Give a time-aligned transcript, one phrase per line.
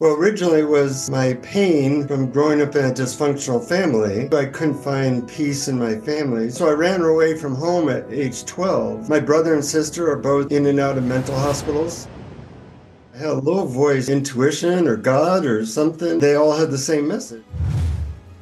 [0.00, 4.28] Well, originally was my pain from growing up in a dysfunctional family.
[4.32, 6.50] I couldn't find peace in my family.
[6.50, 9.08] So I ran away from home at age 12.
[9.08, 12.06] My brother and sister are both in and out of mental hospitals.
[13.12, 16.20] I had a little voice, intuition or God or something.
[16.20, 17.42] They all had the same message.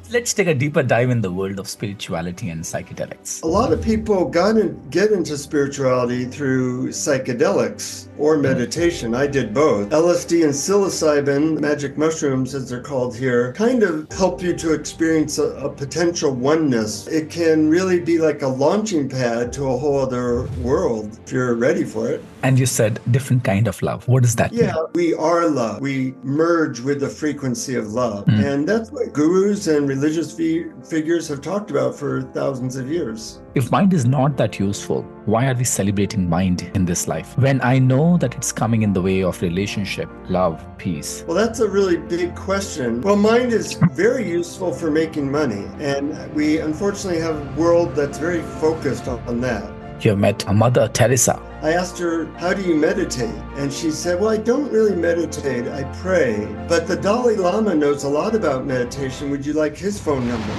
[0.09, 3.43] Let's take a deeper dive in the world of spirituality and psychedelics.
[3.43, 8.43] A lot of people got in, get into spirituality through psychedelics or hmm.
[8.43, 9.13] meditation.
[9.13, 9.89] I did both.
[9.89, 15.39] LSD and psilocybin, magic mushrooms as they're called here, kind of help you to experience
[15.39, 17.07] a, a potential oneness.
[17.07, 21.55] It can really be like a launching pad to a whole other world if you're
[21.55, 22.23] ready for it.
[22.43, 24.07] And you said different kind of love.
[24.07, 24.85] What does that yeah, mean?
[24.93, 25.81] we are love.
[25.81, 28.25] We merge with the frequency of love.
[28.25, 28.45] Mm.
[28.45, 33.41] And that's what gurus and religious fi- figures have talked about for thousands of years.
[33.55, 37.37] If mind is not that useful, why are we celebrating mind in this life?
[37.37, 41.23] When I know that it's coming in the way of relationship, love, peace.
[41.27, 43.01] Well, that's a really big question.
[43.01, 45.65] Well, mind is very useful for making money.
[45.79, 49.73] And we unfortunately have a world that's very focused on, on that.
[50.03, 51.41] You have met Mother Teresa.
[51.61, 53.33] I asked her, How do you meditate?
[53.55, 56.45] And she said, Well, I don't really meditate, I pray.
[56.67, 59.31] But the Dalai Lama knows a lot about meditation.
[59.31, 60.53] Would you like his phone number?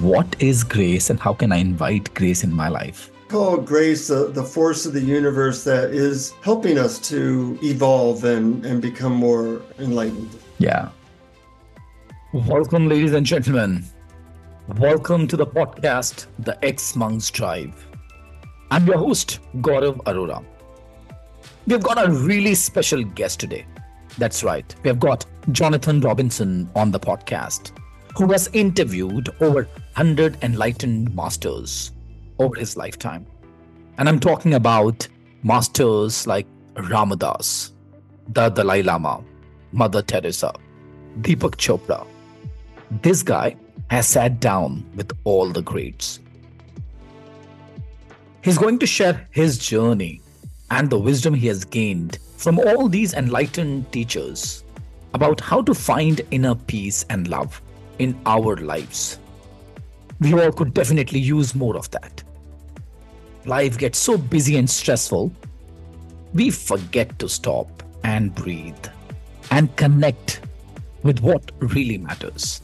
[0.00, 3.10] What is grace and how can I invite grace in my life?
[3.28, 8.62] call grace the, the force of the universe that is helping us to evolve and,
[8.66, 10.28] and become more enlightened.
[10.58, 10.90] Yeah.
[12.34, 13.86] Welcome, ladies and gentlemen.
[14.76, 17.88] Welcome to the podcast, The Ex Monks Drive.
[18.72, 20.42] I'm your host, Gaurav Arora.
[21.66, 23.66] We've got a really special guest today.
[24.16, 27.72] That's right, we have got Jonathan Robinson on the podcast,
[28.16, 31.92] who has interviewed over 100 enlightened masters
[32.38, 33.26] over his lifetime.
[33.98, 35.06] And I'm talking about
[35.42, 37.72] masters like Ramadas,
[38.28, 39.22] the Dalai Lama,
[39.72, 40.54] Mother Teresa,
[41.20, 42.06] Deepak Chopra.
[43.02, 43.54] This guy
[43.90, 46.20] has sat down with all the greats.
[48.42, 50.20] He's going to share his journey
[50.70, 54.64] and the wisdom he has gained from all these enlightened teachers
[55.14, 57.62] about how to find inner peace and love
[58.00, 59.20] in our lives.
[60.18, 62.24] We all could definitely use more of that.
[63.44, 65.32] Life gets so busy and stressful,
[66.34, 67.68] we forget to stop
[68.02, 68.86] and breathe
[69.52, 70.40] and connect
[71.04, 72.60] with what really matters.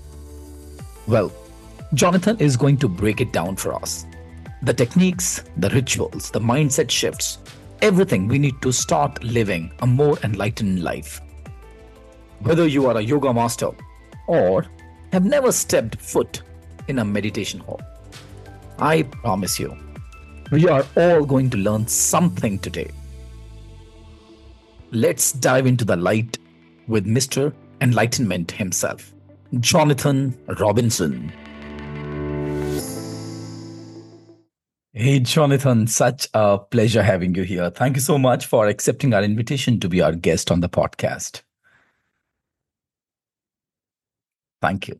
[1.07, 1.33] Well,
[1.95, 4.07] Jonathan is going to break it down for us.
[4.63, 7.39] The techniques, the rituals, the mindset shifts,
[7.81, 11.21] everything we need to start living a more enlightened life.
[12.41, 13.71] Whether you are a yoga master
[14.27, 14.67] or
[15.13, 16.43] have never stepped foot
[16.89, 17.81] in a meditation hall,
[18.81, 19.77] I promise you,
[20.51, 22.91] we are all going to learn something today.
[24.91, 26.39] Let's dive into the light
[26.89, 27.53] with Mr.
[27.81, 29.13] Enlightenment himself,
[29.61, 31.33] Jonathan Robinson.
[34.95, 37.69] Hey, Jonathan, such a pleasure having you here.
[37.71, 41.43] Thank you so much for accepting our invitation to be our guest on the podcast.
[44.63, 44.99] Thank you.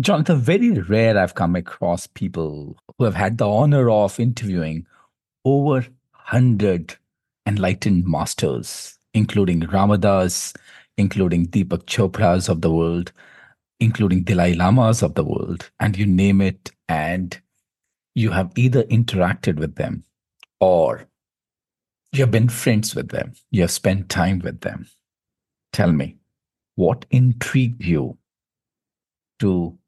[0.00, 4.86] Jonathan, very rare I've come across people who have had the honor of interviewing
[5.44, 6.96] over 100
[7.46, 10.52] enlightened masters, including Ramadas,
[10.96, 13.12] including Deepak Chopras of the world,
[13.78, 16.72] including Dalai Lamas of the world, and you name it.
[16.88, 17.40] And
[18.14, 20.04] you have either interacted with them
[20.60, 21.06] or
[22.12, 24.86] you have been friends with them, you have spent time with them.
[25.72, 26.18] Tell me,
[26.74, 28.18] what intrigued you
[29.40, 29.78] to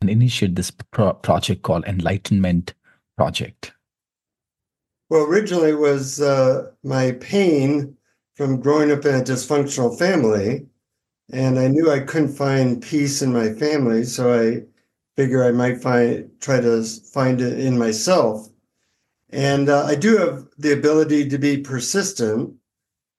[0.00, 2.74] initiate this pro- project called Enlightenment
[3.16, 3.72] Project?
[5.08, 7.96] Well, originally was uh, my pain
[8.34, 10.66] from growing up in a dysfunctional family.
[11.32, 14.04] And I knew I couldn't find peace in my family.
[14.04, 14.62] So I
[15.16, 18.48] figure I might find try to find it in myself.
[19.30, 22.54] And uh, I do have the ability to be persistent.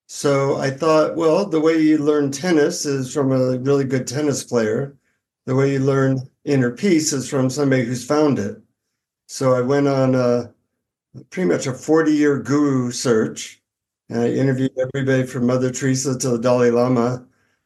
[0.07, 4.43] So I thought, well, the way you learn tennis is from a really good tennis
[4.43, 4.95] player.
[5.45, 8.61] The way you learn inner peace is from somebody who's found it.
[9.27, 10.53] So I went on a,
[11.29, 13.61] pretty much a 40 year guru search.
[14.09, 17.25] And I interviewed everybody from Mother Teresa to the Dalai Lama.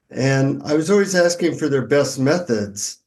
[0.09, 2.99] And I was always asking for their best methods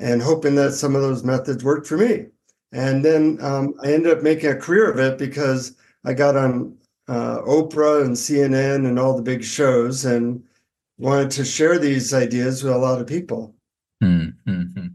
[0.00, 2.26] and hoping that some of those methods worked for me.
[2.72, 6.76] And then um, I ended up making a career of it because I got on
[7.06, 10.42] uh, Oprah and CNN and all the big shows and
[10.98, 13.54] wanted to share these ideas with a lot of people.
[14.02, 14.86] Mm-hmm.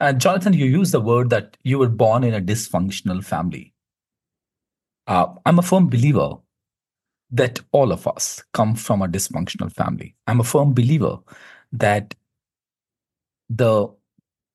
[0.00, 3.72] Uh, Jonathan, you use the word that you were born in a dysfunctional family.
[5.06, 6.36] Uh, I'm a firm believer
[7.30, 10.14] that all of us come from a dysfunctional family.
[10.26, 11.18] I'm a firm believer
[11.72, 12.14] that
[13.48, 13.88] the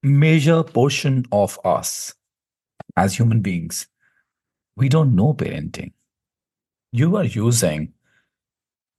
[0.03, 2.13] major portion of us
[2.95, 3.88] as human beings,
[4.75, 5.94] we don't know parenting.
[6.91, 7.94] You are using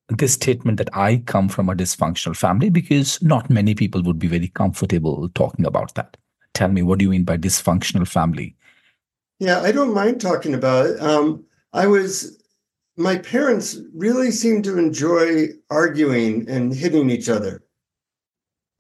[0.08, 4.28] this statement that I come from a dysfunctional family because not many people would be
[4.28, 6.16] very comfortable talking about that.
[6.54, 8.56] Tell me, what do you mean by dysfunctional family?
[9.38, 11.00] Yeah, I don't mind talking about it.
[11.00, 12.42] Um, I was,
[12.96, 17.62] my parents really seemed to enjoy arguing and hitting each other.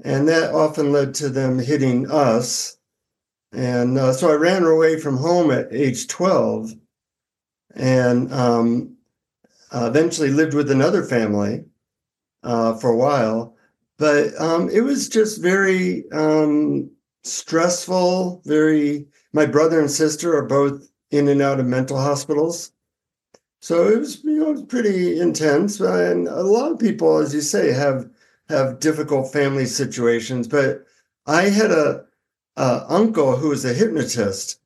[0.04, 2.76] And that often led to them hitting us.
[3.52, 6.72] And uh, so I ran away from home at age 12
[7.74, 8.96] and um,
[9.72, 11.64] uh, eventually lived with another family
[12.42, 13.56] uh, for a while.
[13.98, 16.90] But um, it was just very um,
[17.24, 22.72] stressful, very, my brother and sister are both in and out of mental hospitals.
[23.60, 25.80] So it was, you know, pretty intense.
[25.80, 28.08] And a lot of people, as you say, have
[28.48, 30.48] have difficult family situations.
[30.48, 30.86] But
[31.26, 32.04] I had a,
[32.56, 34.60] a uncle who was a hypnotist,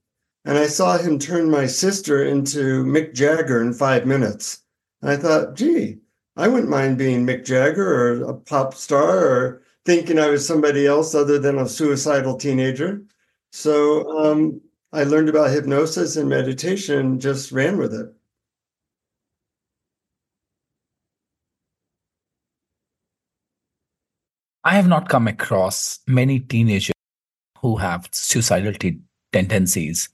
[0.45, 4.63] and I saw him turn my sister into Mick Jagger in five minutes.
[5.01, 5.99] And I thought, gee,
[6.37, 10.87] I wouldn't mind being Mick Jagger or a pop star or thinking I was somebody
[10.87, 13.03] else other than a suicidal teenager.
[13.51, 14.61] So um,
[14.93, 18.15] I learned about hypnosis and meditation, just ran with it.
[24.73, 26.95] I have not come across many teenagers
[27.61, 30.09] who have suicidal t- tendencies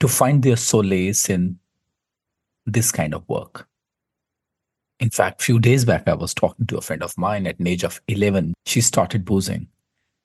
[0.00, 1.60] to find their solace in
[2.66, 3.68] this kind of work.
[4.98, 7.68] In fact, few days back, I was talking to a friend of mine at an
[7.68, 8.52] age of 11.
[8.66, 9.68] She started boozing.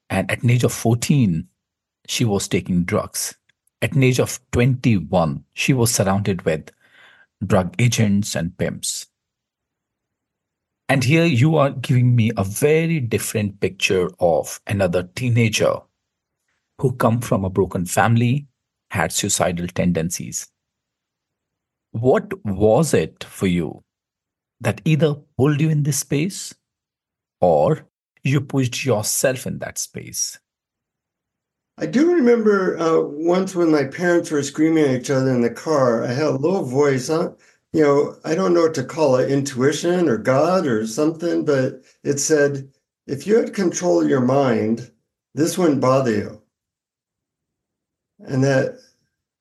[0.10, 1.48] And at an age of 14,
[2.08, 3.38] she was taking drugs.
[3.84, 6.72] At an age of 21, she was surrounded with
[7.46, 9.06] drug agents and pimps.
[10.90, 15.76] And here you are giving me a very different picture of another teenager
[16.80, 18.48] who come from a broken family,
[18.92, 20.48] had suicidal tendencies.
[21.92, 23.84] What was it for you
[24.62, 26.56] that either pulled you in this space
[27.42, 27.88] or
[28.24, 30.40] you pushed yourself in that space.
[31.78, 35.52] I do remember uh, once when my parents were screaming at each other in the
[35.52, 37.10] car, I had a low voice.
[37.74, 41.84] You know, I don't know what to call it intuition or God or something, but
[42.04, 42.70] it said,
[43.06, 44.92] if you had control of your mind,
[45.36, 46.42] this wouldn't bother you.
[48.20, 48.80] And that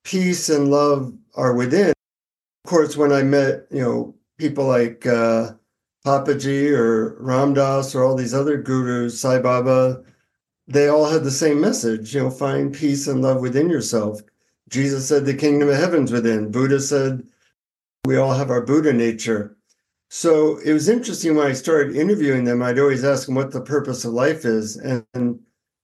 [0.03, 1.89] peace and love are within.
[1.89, 5.53] Of course, when I met, you know, people like uh,
[6.05, 10.03] Papaji or Ram Dass or all these other gurus, Sai Baba,
[10.67, 14.21] they all had the same message, you know, find peace and love within yourself.
[14.69, 16.51] Jesus said the kingdom of heaven's within.
[16.51, 17.25] Buddha said
[18.07, 19.57] we all have our Buddha nature.
[20.09, 23.59] So it was interesting when I started interviewing them, I'd always ask them what the
[23.59, 24.77] purpose of life is.
[24.77, 25.39] And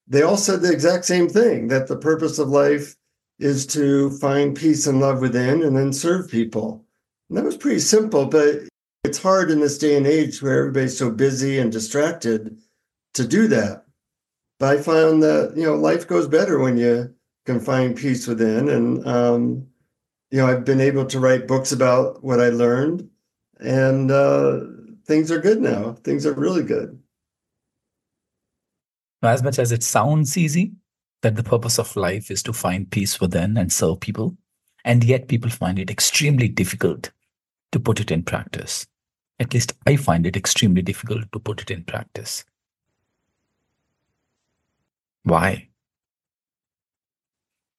[0.07, 2.95] they all said the exact same thing that the purpose of life
[3.39, 6.85] is to find peace and love within and then serve people.
[7.27, 8.69] And that was pretty simple, but
[9.03, 12.57] it's hard in this day and age where everybody's so busy and distracted
[13.15, 13.83] to do that.
[14.59, 17.13] But I found that, you know, life goes better when you
[17.45, 18.69] can find peace within.
[18.69, 19.67] And, um,
[20.33, 23.07] you know, I've been able to write books about what I learned,
[23.59, 24.61] and uh,
[25.05, 25.91] things are good now.
[26.03, 26.99] Things are really good.
[29.21, 30.71] As much as it sounds easy,
[31.21, 34.35] that the purpose of life is to find peace within and serve people,
[34.83, 37.11] and yet people find it extremely difficult
[37.71, 38.87] to put it in practice.
[39.39, 42.43] At least I find it extremely difficult to put it in practice.
[45.21, 45.69] Why?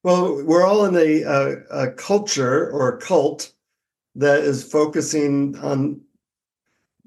[0.05, 3.51] Well, we're all in a, a, a culture or a cult
[4.15, 6.03] that is focusing on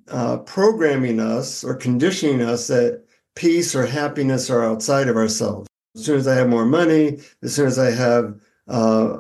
[0.08, 3.04] uh, programming us or conditioning us that
[3.36, 5.70] peace or happiness are outside of ourselves.
[5.96, 9.20] As soon as I have more money, as soon as I have uh,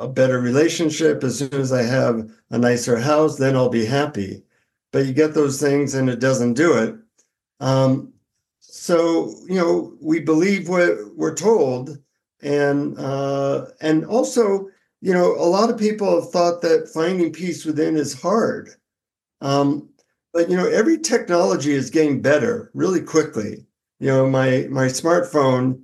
[0.00, 4.42] a better relationship, as soon as I have a nicer house, then I'll be happy.
[4.92, 6.94] But you get those things and it doesn't do it.
[7.60, 8.12] Um,
[8.60, 11.98] so you know we believe what we're told,
[12.42, 14.68] and uh, and also
[15.00, 18.70] you know a lot of people have thought that finding peace within is hard.
[19.40, 19.88] Um,
[20.32, 23.66] but you know every technology is getting better really quickly.
[24.00, 25.82] You know my my smartphone,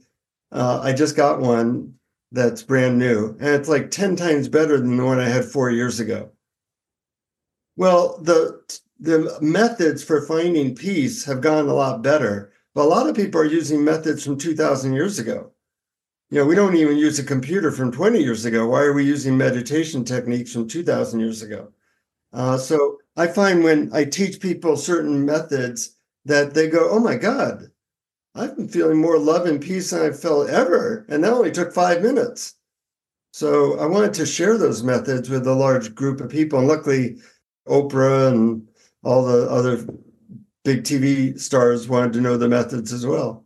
[0.52, 1.94] uh, I just got one
[2.32, 5.70] that's brand new, and it's like 10 times better than the one I had four
[5.70, 6.30] years ago.
[7.76, 8.62] Well, the
[9.00, 13.40] the methods for finding peace have gotten a lot better, but a lot of people
[13.40, 15.53] are using methods from 2,000 years ago.
[16.34, 18.66] You know, we don't even use a computer from 20 years ago.
[18.66, 21.68] Why are we using meditation techniques from 2,000 years ago?
[22.32, 27.14] Uh, so I find when I teach people certain methods that they go, oh my
[27.14, 27.70] God,
[28.34, 31.06] I've been feeling more love and peace than I've felt ever.
[31.08, 32.56] And that only took five minutes.
[33.32, 36.58] So I wanted to share those methods with a large group of people.
[36.58, 37.18] And luckily,
[37.68, 38.66] Oprah and
[39.04, 39.86] all the other
[40.64, 43.43] big TV stars wanted to know the methods as well.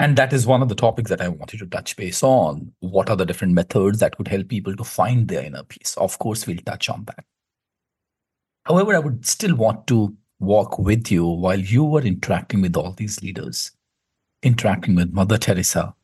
[0.00, 2.72] And that is one of the topics that I wanted to touch base on.
[2.80, 5.96] What are the different methods that could help people to find their inner peace?
[5.96, 7.24] Of course, we'll touch on that.
[8.64, 12.92] However, I would still want to walk with you while you were interacting with all
[12.92, 13.70] these leaders,
[14.42, 15.94] interacting with Mother Teresa,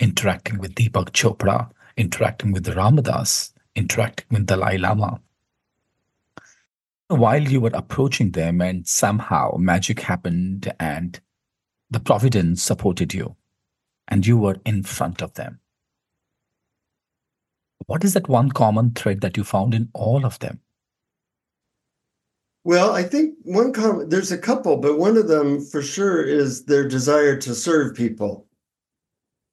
[0.00, 5.20] interacting with Deepak Chopra, interacting with the Ramadas, interacting with Dalai Lama.
[7.08, 11.20] While you were approaching them, and somehow magic happened, and
[11.90, 13.36] the providence supported you,
[14.08, 15.60] and you were in front of them.
[17.86, 20.60] What is that one common thread that you found in all of them?
[22.64, 26.64] Well, I think one comment, there's a couple, but one of them for sure is
[26.64, 28.48] their desire to serve people.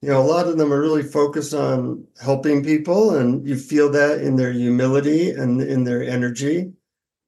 [0.02, 3.92] You know, a lot of them are really focused on helping people, and you feel
[3.92, 6.74] that in their humility and in their energy.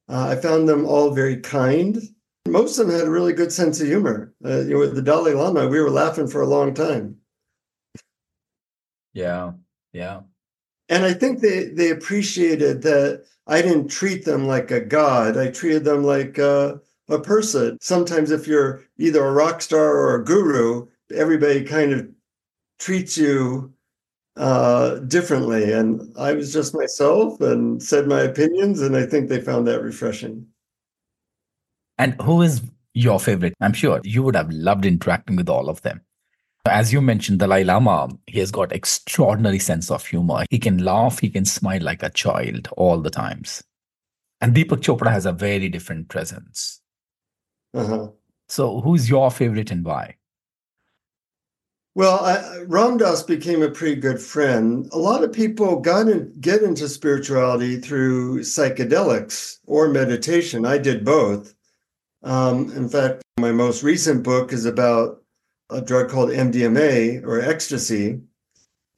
[0.08, 1.98] Uh, I found them all very kind.
[2.46, 4.34] Most of them had a really good sense of humor.
[4.44, 7.16] Uh, you know, with the Dalai Lama, we were laughing for a long time.
[9.12, 9.52] Yeah,
[9.92, 10.20] yeah.
[10.88, 15.36] And I think they they appreciated that I didn't treat them like a god.
[15.36, 17.78] I treated them like a, a person.
[17.80, 22.08] Sometimes, if you're either a rock star or a guru, everybody kind of
[22.78, 23.72] treats you
[24.36, 25.72] uh, differently.
[25.72, 29.82] And I was just myself and said my opinions, and I think they found that
[29.82, 30.46] refreshing.
[31.98, 32.62] And who is
[32.94, 33.54] your favorite?
[33.60, 36.02] I'm sure you would have loved interacting with all of them.
[36.66, 40.44] As you mentioned, Dalai Lama, he has got extraordinary sense of humor.
[40.50, 43.62] He can laugh, he can smile like a child all the times.
[44.40, 46.80] And Deepak Chopra has a very different presence.
[47.72, 48.08] Uh-huh.
[48.48, 50.16] So, who's your favorite and why?
[51.94, 54.86] Well, I, Ram Dass became a pretty good friend.
[54.92, 60.66] A lot of people got in, get into spirituality through psychedelics or meditation.
[60.66, 61.54] I did both.
[62.26, 65.22] Um, in fact, my most recent book is about
[65.70, 68.20] a drug called MDMA or ecstasy.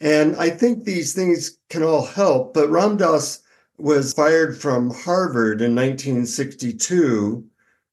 [0.00, 2.54] And I think these things can all help.
[2.54, 3.42] But Ram Dass
[3.76, 7.44] was fired from Harvard in 1962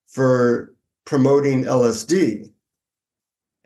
[0.08, 0.74] for
[1.04, 2.52] promoting LSD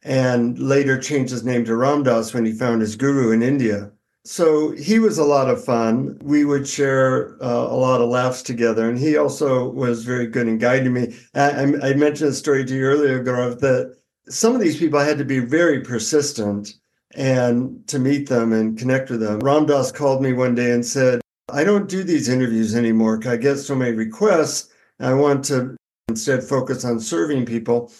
[0.02, 3.92] and later changed his name to Ram Dass when he found his guru in India.
[4.26, 6.20] So he was a lot of fun.
[6.22, 10.48] We would share uh, a lot of laughs together, and he also was very good
[10.48, 11.16] in guiding me.
[11.34, 13.96] I, I mentioned a story to you earlier, Gaurav, that
[14.28, 16.74] some of these people I had to be very persistent
[17.16, 19.40] and to meet them and connect with them.
[19.40, 21.22] Ram Dass called me one day and said,
[21.52, 23.20] I don't do these interviews anymore.
[23.26, 24.70] I get so many requests.
[25.00, 25.76] I want to
[26.08, 27.92] instead focus on serving people.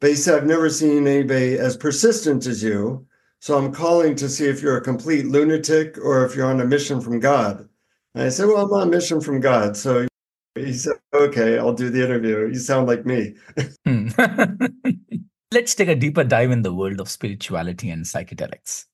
[0.00, 3.06] But he said, I've never seen anybody as persistent as you.
[3.44, 6.64] So I'm calling to see if you're a complete lunatic or if you're on a
[6.64, 7.68] mission from God.
[8.14, 9.76] And I said, Well, I'm on a mission from God.
[9.76, 10.06] So
[10.54, 12.46] he said, Okay, I'll do the interview.
[12.46, 13.34] You sound like me.
[13.84, 14.08] Hmm.
[15.52, 18.86] Let's take a deeper dive in the world of spirituality and psychedelics.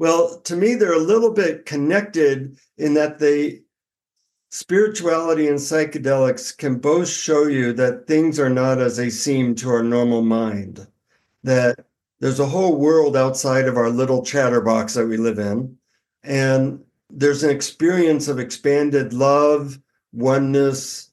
[0.00, 3.60] Well, to me, they're a little bit connected in that they
[4.50, 9.68] spirituality and psychedelics can both show you that things are not as they seem to
[9.68, 10.88] our normal mind,
[11.44, 11.76] that
[12.22, 15.76] there's a whole world outside of our little chatterbox that we live in.
[16.22, 19.76] And there's an experience of expanded love,
[20.12, 21.10] oneness,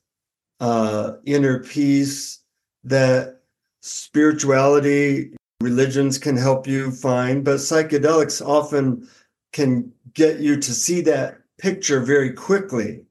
[0.59, 2.41] uh, inner peace
[2.83, 3.41] that
[3.81, 9.09] spirituality, religions can help you find, but psychedelics often
[9.51, 13.01] can get you to see that picture very quickly.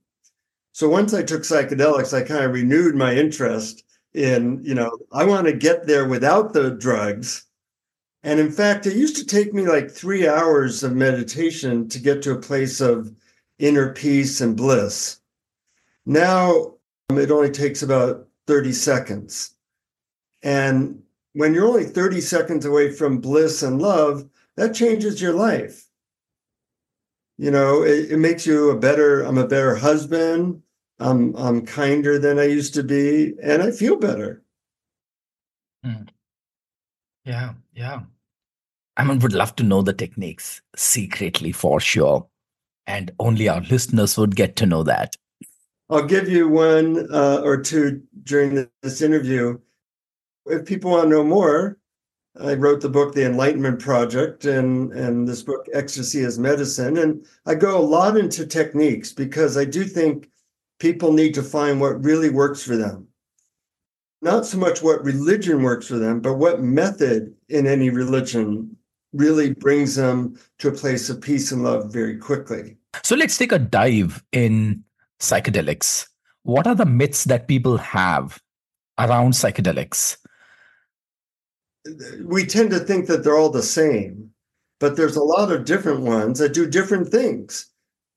[0.71, 3.83] So once I took psychedelics, I kind of renewed my interest
[4.15, 7.47] in, you know, I want to get there without the drugs.
[8.29, 12.21] And in fact, it used to take me like three hours of meditation to get
[12.21, 13.11] to a place of
[13.59, 15.21] inner peace and bliss.
[16.05, 16.75] Now
[17.11, 19.55] it only takes about 30 seconds.
[20.43, 25.89] And when you're only 30 seconds away from bliss and love, that changes your life.
[27.39, 30.63] You know, it, it makes you a better, I'm a better husband.
[31.01, 34.43] I'm I'm kinder than I used to be, and I feel better.
[35.83, 36.09] Mm.
[37.25, 38.03] Yeah, yeah.
[38.99, 42.27] I mean, would love to know the techniques secretly for sure,
[42.87, 45.17] and only our listeners would get to know that.
[45.89, 49.59] I'll give you one uh, or two during this interview
[50.49, 51.79] if people want to know more,
[52.41, 57.27] I wrote the book The Enlightenment Project and and this book Ecstasy as Medicine and
[57.47, 60.31] I go a lot into techniques because I do think
[60.79, 63.09] people need to find what really works for them.
[64.23, 68.77] Not so much what religion works for them, but what method in any religion
[69.19, 72.77] really brings them to a place of peace and love very quickly.
[73.03, 74.85] So let's take a dive in
[75.21, 76.07] psychedelics.
[76.45, 78.41] What are the myths that people have
[78.99, 80.17] around psychedelics?
[82.25, 84.31] We tend to think that they're all the same,
[84.79, 87.67] but there's a lot of different ones that do different things.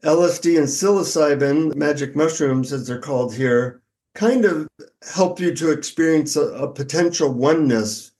[0.04, 3.82] LSD and psilocybin, magic mushrooms as they're called here,
[4.16, 4.68] kind of
[5.14, 8.11] help you to experience a, a potential oneness.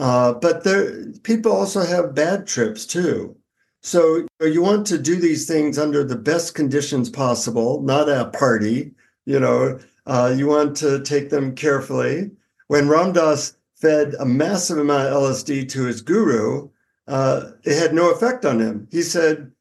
[0.00, 3.36] Uh, but there, people also have bad trips too.
[3.82, 8.30] So you want to do these things under the best conditions possible, not at a
[8.30, 8.92] party.
[9.26, 12.30] You know, uh, you want to take them carefully.
[12.68, 16.70] When Ram Dass fed a massive amount of LSD to his guru,
[17.06, 18.88] uh, it had no effect on him.
[18.90, 19.52] He said,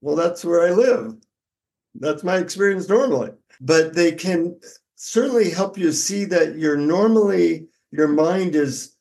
[0.00, 1.16] Well, that's where I live.
[1.96, 3.32] That's my experience normally.
[3.60, 4.56] But they can
[4.94, 8.93] certainly help you see that you're normally, your mind is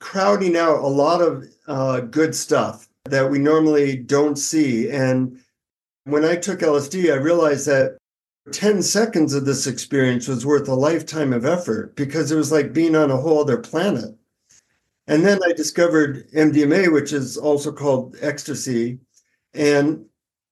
[0.00, 4.90] crowding out a lot of uh, good stuff that we normally don't see.
[4.90, 5.40] And
[6.04, 7.98] when I took LSD, I realized that
[8.52, 12.72] 10 seconds of this experience was worth a lifetime of effort because it was like
[12.72, 14.14] being on a whole other planet.
[15.08, 18.98] And then I discovered MDMA, which is also called ecstasy.
[19.54, 20.06] And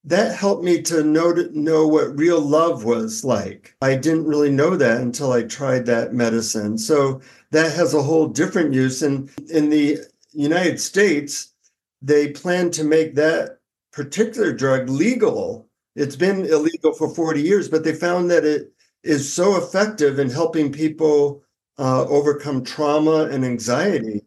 [0.05, 3.75] that helped me to know, to know what real love was like.
[3.81, 6.79] I didn't really know that until I tried that medicine.
[6.79, 7.21] So
[7.55, 9.03] that has a whole different use.
[9.03, 9.99] And in the
[10.33, 11.53] United States,
[12.03, 13.59] they plan to make that
[13.93, 15.69] particular drug legal.
[15.95, 18.73] It's been illegal for 40 years, but they found that it
[19.05, 21.45] is so effective in helping people
[21.79, 24.25] uh, overcome trauma and anxiety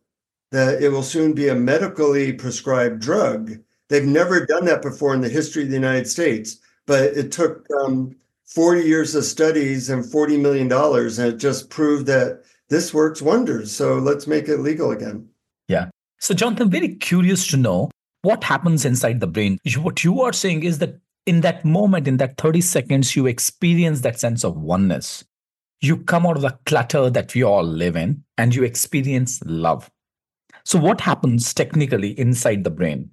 [0.51, 3.57] that it will soon be a medically prescribed drug.
[3.89, 7.67] They've never done that before in the history of the United States, but it took
[7.83, 8.15] um,
[8.45, 13.71] 40 years of studies and $40 million, and it just proved that this works wonders.
[13.71, 15.29] So let's make it legal again.
[15.67, 15.89] Yeah.
[16.19, 19.59] So, Jonathan, very curious to know what happens inside the brain.
[19.77, 24.01] What you are saying is that in that moment, in that 30 seconds, you experience
[24.01, 25.23] that sense of oneness.
[25.81, 29.91] You come out of the clutter that we all live in and you experience love.
[30.63, 33.11] So, what happens technically inside the brain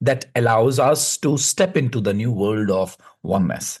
[0.00, 3.80] that allows us to step into the new world of oneness?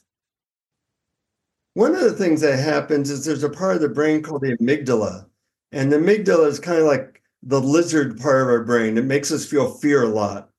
[1.78, 4.56] One of the things that happens is there's a part of the brain called the
[4.56, 5.26] amygdala.
[5.70, 8.98] And the amygdala is kind of like the lizard part of our brain.
[8.98, 10.50] It makes us feel fear a lot,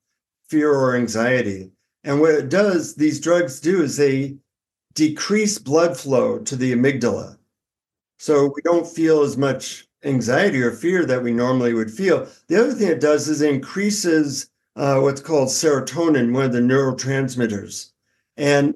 [0.48, 1.72] fear or anxiety.
[2.04, 4.38] And what it does, these drugs do, is they
[4.94, 7.36] decrease blood flow to the amygdala.
[8.18, 12.28] So we don't feel as much anxiety or fear that we normally would feel.
[12.46, 16.60] The other thing it does is it increases uh, what's called serotonin, one of the
[16.60, 17.90] neurotransmitters.
[18.38, 18.74] And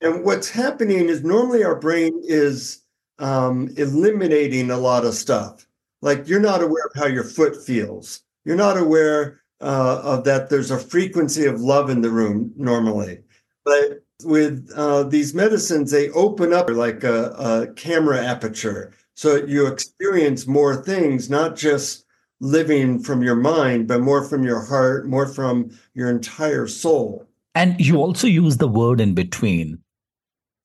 [0.00, 2.82] and what's happening is normally our brain is
[3.18, 5.66] um, eliminating a lot of stuff
[6.04, 8.20] like you're not aware of how your foot feels.
[8.44, 13.20] You're not aware uh, of that there's a frequency of love in the room normally.
[13.64, 18.92] But with uh, these medicines, they open up like a, a camera aperture.
[19.14, 22.04] So you experience more things, not just
[22.38, 27.26] living from your mind, but more from your heart, more from your entire soul.
[27.54, 29.78] And you also use the word in between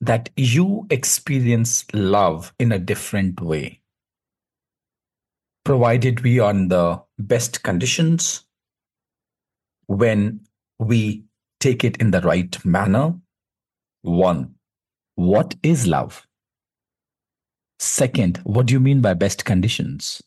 [0.02, 3.80] that you experience love in a different way
[5.70, 8.44] provided we are in the best conditions,
[9.86, 10.40] when
[10.80, 11.24] we
[11.60, 13.14] take it in the right manner.
[14.02, 14.56] One,
[15.14, 16.26] what is love?
[17.78, 20.24] Second, what do you mean by best conditions?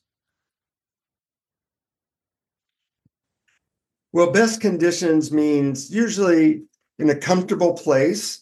[4.13, 6.63] Well, best conditions means usually
[7.01, 8.42] in a comfortable place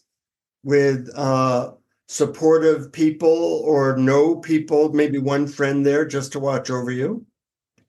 [0.62, 1.73] with uh,
[2.09, 7.25] supportive people or no people, maybe one friend there just to watch over you.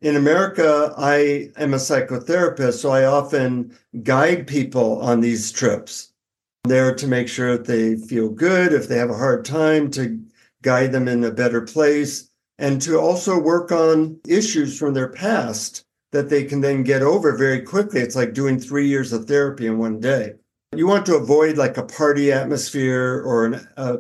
[0.02, 6.14] In America, I am a psychotherapist, so I often guide people on these trips.
[6.64, 10.20] There to make sure that they feel good, if they have a hard time, to
[10.62, 15.84] guide them in a better place, and to also work on issues from their past
[16.12, 18.02] that they can then get over very quickly.
[18.02, 20.34] It's like doing three years of therapy in one day.
[20.74, 24.00] You want to avoid like a party atmosphere or an, a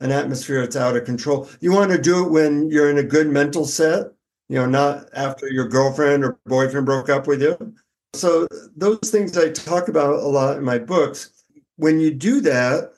[0.00, 1.48] an atmosphere that's out of control.
[1.60, 4.08] You want to do it when you're in a good mental set,
[4.48, 7.74] you know, not after your girlfriend or boyfriend broke up with you.
[8.14, 8.46] So
[8.76, 11.30] those things I talk about a lot in my books.
[11.76, 12.92] When you do that,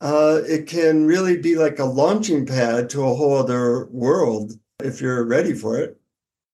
[0.00, 5.00] uh, it can really be like a launching pad to a whole other world if
[5.00, 6.00] you're ready for it.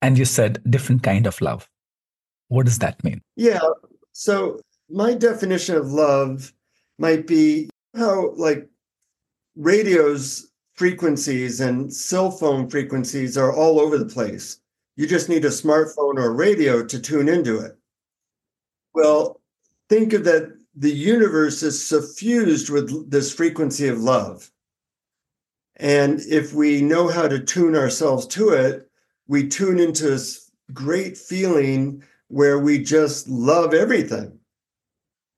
[0.02, 1.68] And you said different kind of love.
[2.48, 3.22] What does that mean?
[3.36, 3.60] Yeah.
[4.12, 6.52] So my definition of love
[6.98, 8.68] might be how like
[9.56, 14.60] radios frequencies and cell phone frequencies are all over the place.
[14.96, 17.76] You just need a smartphone or a radio to tune into it.
[18.94, 19.40] Well,
[19.88, 24.50] think of that the universe is suffused with this frequency of love.
[25.76, 28.90] And if we know how to tune ourselves to it,
[29.26, 34.35] we tune into this great feeling where we just love everything.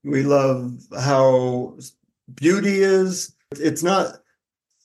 [0.04, 1.76] We love how
[2.34, 3.34] beauty is.
[3.52, 4.20] It's not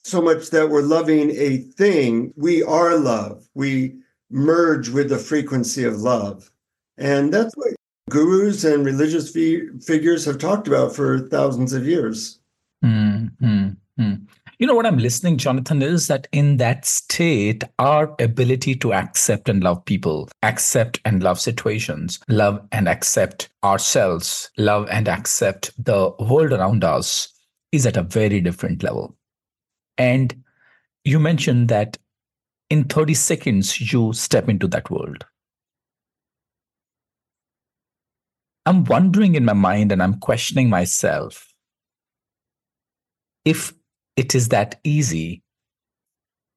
[0.04, 3.48] so much that we're loving a thing, we are love.
[3.54, 3.96] We
[4.30, 6.50] merge with the frequency of love.
[6.98, 7.74] And that's what
[8.10, 12.38] gurus and religious fi- figures have talked about for thousands of years.
[12.84, 14.14] Mm-hmm.
[14.58, 19.48] You know what I'm listening, Jonathan, is that in that state, our ability to accept
[19.48, 26.12] and love people, accept and love situations, love and accept ourselves, love and accept the
[26.20, 27.32] world around us
[27.72, 29.16] is at a very different level.
[29.98, 30.44] And
[31.02, 31.98] you mentioned that
[32.70, 35.26] in 30 seconds, you step into that world.
[38.66, 41.52] I'm wondering in my mind and I'm questioning myself
[43.44, 43.74] if
[44.16, 45.42] it is that easy,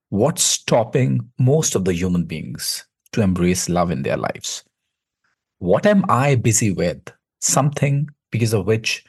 [0.10, 4.64] what's stopping most of the human beings to embrace love in their lives?
[5.60, 7.02] What am I busy with?
[7.40, 9.04] Something because of which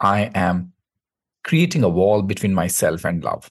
[0.00, 0.72] I am
[1.44, 3.50] creating a wall between myself and love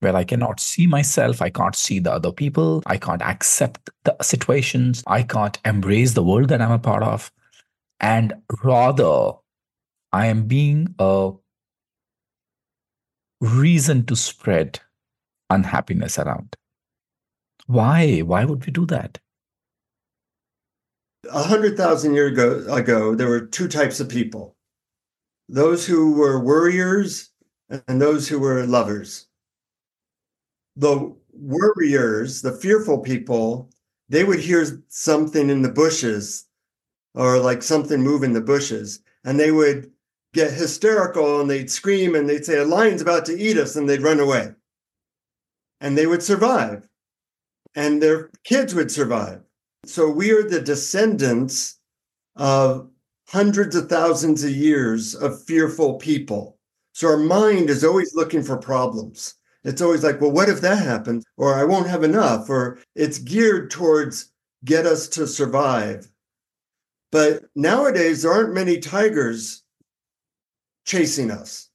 [0.00, 4.16] where I cannot see myself, I can't see the other people, I can't accept the
[4.22, 7.32] situations, I can't embrace the world that I'm a part of.
[7.98, 9.32] And rather,
[10.12, 11.32] I am being a
[13.40, 14.80] reason to spread
[15.50, 16.54] unhappiness around.
[17.66, 18.20] Why?
[18.20, 19.18] Why would we do that?
[21.30, 24.56] A hundred thousand years ago, ago, there were two types of people
[25.50, 27.30] those who were worriers
[27.86, 29.26] and those who were lovers.
[30.76, 33.70] The worriers, the fearful people,
[34.08, 36.46] they would hear something in the bushes
[37.14, 39.90] or like something move in the bushes, and they would
[40.34, 43.88] get hysterical and they'd scream and they'd say, A lion's about to eat us, and
[43.88, 44.52] they'd run away.
[45.80, 46.88] And they would survive,
[47.74, 49.42] and their kids would survive.
[49.84, 51.78] So we are the descendants
[52.36, 52.90] of
[53.28, 56.58] hundreds of thousands of years of fearful people.
[56.92, 59.34] So our mind is always looking for problems.
[59.64, 61.24] It's always like, well, what if that happens?
[61.36, 62.48] Or I won't have enough.
[62.48, 64.32] Or it's geared towards
[64.64, 66.10] get us to survive.
[67.12, 69.62] But nowadays, there aren't many tigers
[70.88, 71.68] chasing us.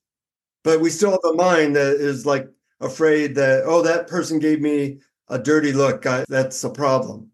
[0.64, 2.50] But we still have a mind that is like
[2.82, 5.00] afraid that, oh, that person gave me
[5.30, 6.06] a dirty look.
[6.06, 7.30] I, that's a problem.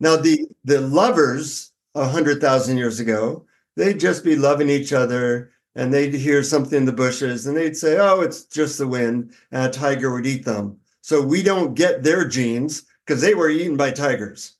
[0.00, 3.44] Now, the, the lovers a hundred thousand years ago,
[3.76, 7.76] they'd just be loving each other and they'd hear something in the bushes and they'd
[7.76, 10.78] say, oh, it's just the wind, and a tiger would eat them.
[11.02, 14.56] So we don't get their genes because they were eaten by tigers.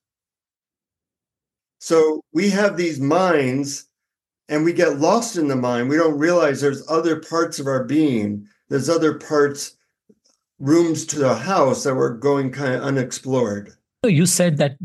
[1.78, 3.86] So we have these minds
[4.48, 5.88] and we get lost in the mind.
[5.88, 9.76] We don't realize there's other parts of our being, there's other parts,
[10.58, 13.72] rooms to the house that were going kind of unexplored.
[14.04, 14.76] You said that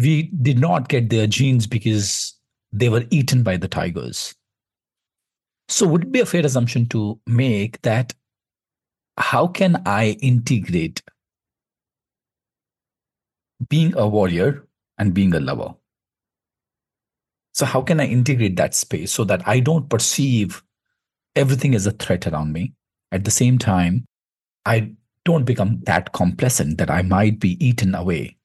[0.00, 2.34] we did not get their genes because
[2.72, 4.34] they were eaten by the tigers.
[5.68, 8.12] So, would it be a fair assumption to make that
[9.18, 11.02] how can I integrate
[13.68, 14.66] being a warrior
[14.98, 15.74] and being a lover?
[17.52, 20.62] So, how can I integrate that space so that I don't perceive
[21.36, 22.74] everything as a threat around me?
[23.12, 24.06] At the same time,
[24.64, 24.92] I
[25.24, 28.36] don't become that complacent that I might be eaten away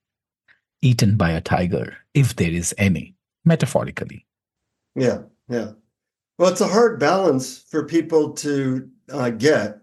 [0.86, 4.26] eaten by a tiger, if there is any, metaphorically.
[4.96, 5.72] Yeah, yeah.
[6.38, 9.80] Well, it's a hard balance for people to uh, get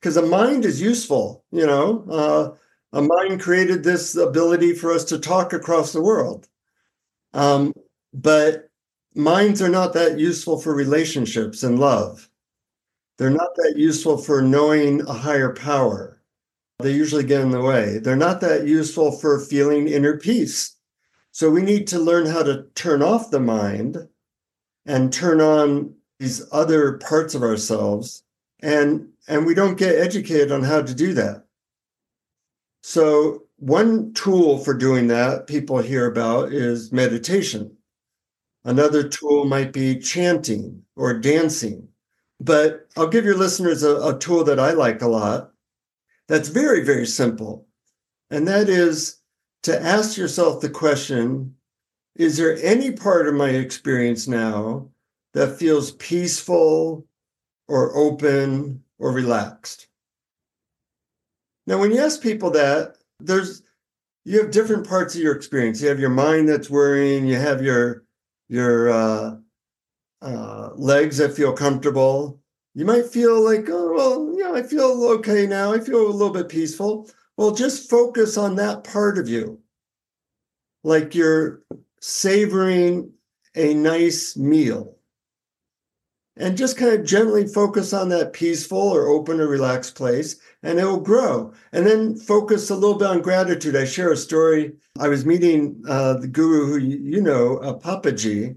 [0.00, 1.44] because a mind is useful.
[1.50, 6.48] You know, uh, a mind created this ability for us to talk across the world.
[7.34, 7.74] Um,
[8.16, 8.70] but
[9.14, 12.28] minds are not that useful for relationships and love.
[13.18, 16.16] They're not that useful for knowing a higher power
[16.78, 17.98] they usually get in the way.
[17.98, 20.76] They're not that useful for feeling inner peace.
[21.32, 23.96] So we need to learn how to turn off the mind
[24.84, 28.24] and turn on these other parts of ourselves.
[28.60, 31.44] And, and we don't get educated on how to do that.
[32.82, 37.75] So, one tool for doing that people hear about is meditation.
[38.66, 41.86] Another tool might be chanting or dancing.
[42.40, 45.52] But I'll give your listeners a, a tool that I like a lot
[46.26, 47.68] that's very, very simple.
[48.28, 49.20] And that is
[49.62, 51.54] to ask yourself the question
[52.16, 54.88] Is there any part of my experience now
[55.32, 57.06] that feels peaceful
[57.68, 59.86] or open or relaxed?
[61.68, 63.62] Now, when you ask people that, there's
[64.24, 65.80] you have different parts of your experience.
[65.80, 67.26] You have your mind that's worrying.
[67.26, 68.05] You have your
[68.48, 69.36] your uh,
[70.22, 72.40] uh, legs that feel comfortable.
[72.74, 75.72] You might feel like, oh well, yeah, I feel okay now.
[75.72, 77.10] I feel a little bit peaceful.
[77.36, 79.60] Well, just focus on that part of you,
[80.84, 81.62] like you're
[82.00, 83.12] savoring
[83.54, 84.96] a nice meal
[86.36, 90.78] and just kind of gently focus on that peaceful or open or relaxed place and
[90.78, 94.72] it will grow and then focus a little bit on gratitude i share a story
[95.00, 98.56] i was meeting uh, the guru who you know uh, papaji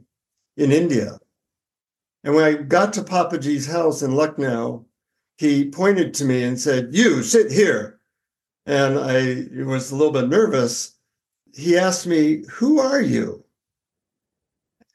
[0.57, 1.17] in india
[2.23, 4.85] and when i got to papaji's house in lucknow
[5.37, 7.99] he pointed to me and said you sit here
[8.65, 10.95] and i was a little bit nervous
[11.53, 13.43] he asked me who are you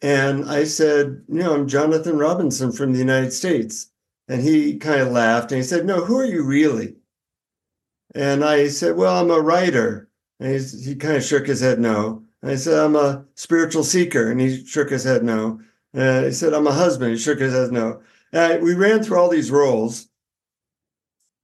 [0.05, 3.91] and I said, you know, I'm Jonathan Robinson from the United States.
[4.29, 6.97] And he kind of laughed and he said, no, who are you really?
[8.15, 10.11] And I said, well, I'm a writer.
[10.45, 12.23] And he kind of shook his head no.
[12.43, 14.31] And I said, I'm a spiritual seeker.
[14.31, 15.61] And he shook his head no.
[15.93, 17.13] And he said, I'm a husband.
[17.13, 18.03] He shook his head no.
[18.33, 20.09] And we ran through all these roles.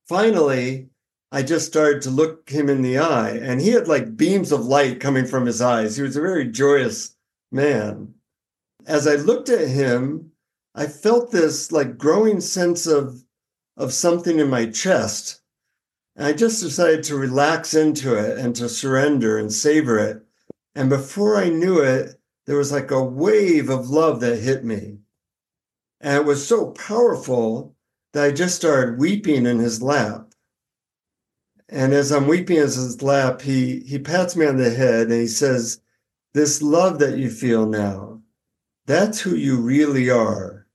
[0.08, 0.88] Finally,
[1.32, 4.66] I just started to look him in the eye, and he had like beams of
[4.66, 5.96] light coming from his eyes.
[5.96, 7.14] He was a very joyous
[7.52, 8.14] man
[8.86, 10.32] as I looked at him,
[10.74, 13.22] I felt this like growing sense of
[13.76, 15.40] of something in my chest.
[16.20, 20.22] And I just decided to relax into it and to surrender and savor it.
[20.74, 24.98] And before I knew it, there was like a wave of love that hit me.
[25.98, 27.74] And it was so powerful
[28.12, 30.34] that I just started weeping in his lap.
[31.70, 35.14] And as I'm weeping in his lap, he he pats me on the head and
[35.22, 35.80] he says,
[36.34, 38.20] This love that you feel now,
[38.84, 40.66] that's who you really are.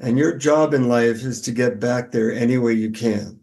[0.00, 3.39] And your job in life is to get back there any way you can.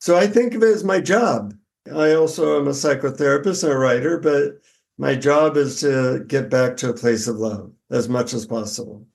[0.00, 1.54] So I think of it as my job.
[1.94, 4.60] I also am a psychotherapist and a writer, but
[4.98, 9.06] my job is to get back to a place of love as much as possible.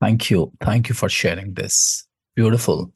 [0.00, 0.52] Thank you.
[0.60, 2.92] Thank you for sharing this beautiful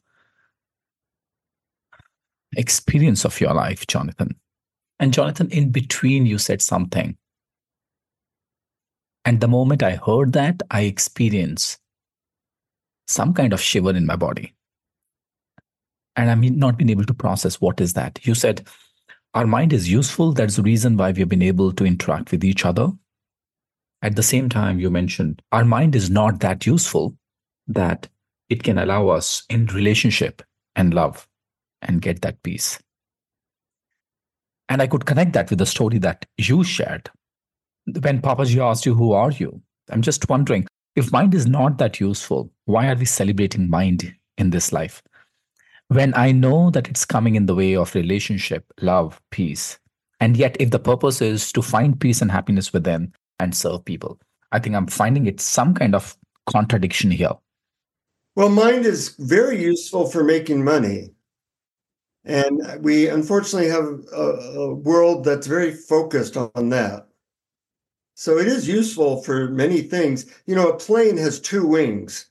[2.57, 4.37] experience of your life, Jonathan.
[5.01, 7.17] And Jonathan, in between, you said something
[9.25, 11.79] and the moment I heard that, I experienced
[13.07, 14.55] some kind of shiver in my body.
[16.17, 18.19] And I mean, not been able to process what is that.
[18.23, 18.67] You said
[19.35, 20.33] our mind is useful.
[20.33, 22.91] That's the reason why we've been able to interact with each other.
[24.03, 27.17] At the same time, you mentioned our mind is not that useful
[27.69, 28.09] that
[28.51, 30.43] it can allow us in relationship
[30.77, 31.27] and love
[31.81, 32.79] and get that peace.
[34.69, 37.11] And I could connect that with the story that you shared
[37.85, 39.61] when Papaji asked you, Who are you?
[39.91, 44.51] I'm just wondering if mind is not that useful, why are we celebrating mind in
[44.51, 45.03] this life?
[45.93, 49.79] When I know that it's coming in the way of relationship, love, peace.
[50.21, 54.19] And yet, if the purpose is to find peace and happiness within and serve people,
[54.53, 57.33] I think I'm finding it some kind of contradiction here.
[58.37, 61.11] Well, mind is very useful for making money.
[62.25, 64.23] And we unfortunately have a,
[64.61, 67.07] a world that's very focused on that.
[68.15, 70.25] So it is useful for many things.
[70.47, 72.31] You know, a plane has two wings.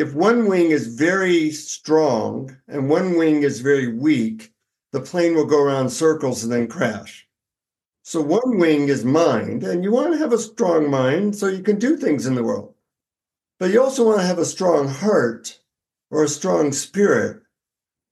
[0.00, 4.50] If one wing is very strong and one wing is very weak,
[4.92, 7.28] the plane will go around circles and then crash.
[8.02, 11.62] So one wing is mind, and you want to have a strong mind so you
[11.62, 12.72] can do things in the world.
[13.58, 15.60] But you also want to have a strong heart
[16.10, 17.42] or a strong spirit.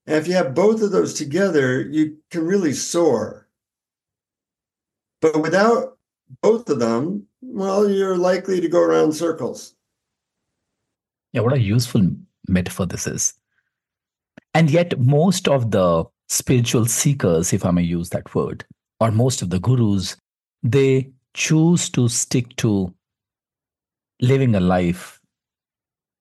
[0.05, 3.47] And if you have both of those together, you can really soar.
[5.21, 5.97] But without
[6.43, 9.73] both of them, well, you're likely to go around circles.
[11.33, 12.09] Yeah, what a useful
[12.47, 13.33] metaphor this is.
[14.53, 18.65] And yet, most of the spiritual seekers, if I may use that word,
[18.99, 20.17] or most of the gurus,
[20.63, 22.93] they choose to stick to
[24.21, 25.19] living a life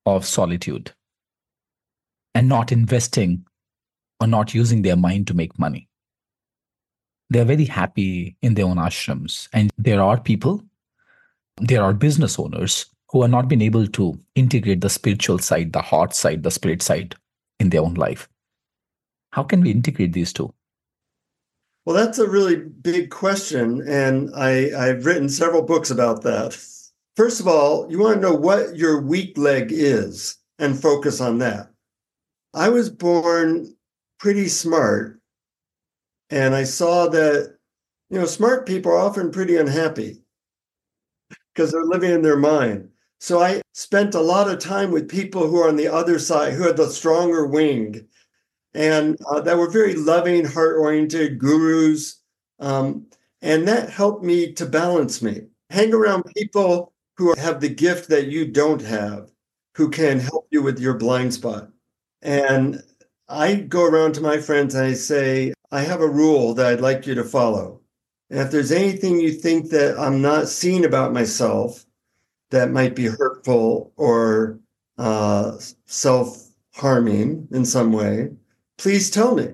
[0.07, 0.93] of solitude
[2.35, 3.45] and not investing
[4.21, 5.89] or not using their mind to make money
[7.31, 9.49] they're very happy in their own ashrams.
[9.53, 10.63] And there are people,
[11.59, 15.83] there are business owners who are not been able to integrate the spiritual side, the
[15.83, 17.15] heart side, the spirit side
[17.59, 18.29] in their own life.
[19.33, 20.53] How can we integrate these two?
[21.85, 23.83] Well, that's a really big question.
[23.89, 26.55] And I, I've written several books about that.
[27.17, 31.39] First of all, you want to know what your weak leg is and focus on
[31.39, 31.71] that.
[32.55, 33.75] I was born
[34.19, 35.21] pretty smart
[36.31, 37.57] and I saw that,
[38.11, 40.23] you know, smart people are often pretty unhappy
[41.55, 42.91] because they're living in their mind.
[43.21, 46.55] So I spent a lot of time with people who are on the other side,
[46.55, 48.07] who had the stronger wing.
[48.75, 52.23] and uh, that were very loving, heart oriented gurus.
[52.61, 53.07] Um,
[53.43, 55.43] and that helped me to balance me.
[55.71, 59.31] Hang around people who have the gift that you don't have,
[59.77, 61.71] who can help you with your blind spot.
[62.23, 62.83] And
[63.29, 66.81] I go around to my friends and I say, I have a rule that I'd
[66.81, 67.81] like you to follow.
[68.31, 71.85] And if there's anything you think that I'm not seeing about myself
[72.51, 74.59] that might be hurtful or
[74.97, 75.57] uh,
[75.87, 78.31] self harming in some way,
[78.77, 79.49] please tell me.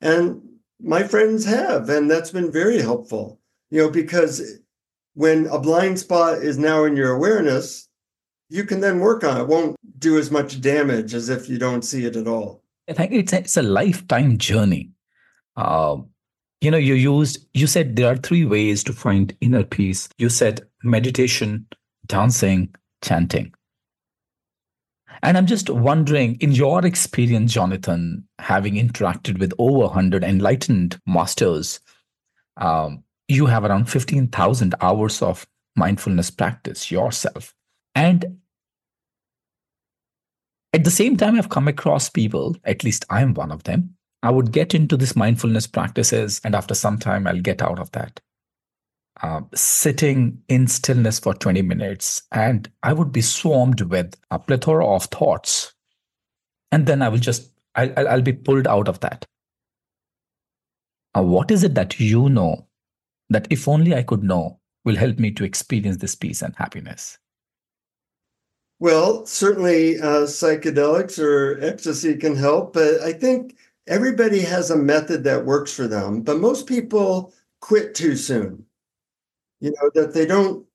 [0.00, 0.42] And
[0.80, 4.60] my friends have, and that's been very helpful, you know, because
[5.14, 7.88] when a blind spot is now in your awareness,
[8.48, 9.42] you can then work on it.
[9.42, 12.62] it won't do as much damage as if you don't see it at all.
[12.88, 14.90] I think it's a, it's a lifetime journey.
[15.56, 15.98] Uh,
[16.60, 20.08] you know, you used, you said there are three ways to find inner peace.
[20.18, 21.66] You said meditation,
[22.10, 23.54] dancing, chanting.
[25.22, 31.80] And I'm just wondering, in your experience, Jonathan, having interacted with over 100 enlightened masters,
[32.56, 35.46] um, you have around 15,000 hours of
[35.76, 37.54] mindfulness practice yourself.
[37.94, 38.38] And
[40.72, 43.96] at the same time, I've come across people, at least I'm one of them.
[44.22, 47.90] I would get into this mindfulness practices, and after some time, I'll get out of
[47.92, 48.20] that.
[49.22, 54.86] Uh, sitting in stillness for 20 minutes, and I would be swarmed with a plethora
[54.86, 55.74] of thoughts.
[56.72, 59.26] And then I will just, I'll, I'll be pulled out of that.
[61.14, 62.66] Uh, what is it that you know
[63.28, 67.18] that if only I could know will help me to experience this peace and happiness?
[68.78, 73.56] Well, certainly uh, psychedelics or ecstasy can help, but I think
[73.86, 76.22] everybody has a method that works for them.
[76.22, 78.64] But most people quit too soon.
[79.60, 80.66] You know, that they don't,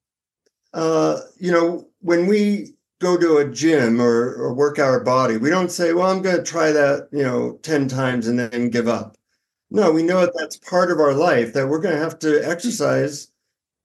[0.73, 5.49] uh, you know, when we go to a gym or, or work our body, we
[5.49, 8.87] don't say, well, I'm going to try that, you know, 10 times and then give
[8.87, 9.17] up.
[9.71, 12.47] No, we know that that's part of our life, that we're going to have to
[12.47, 13.29] exercise,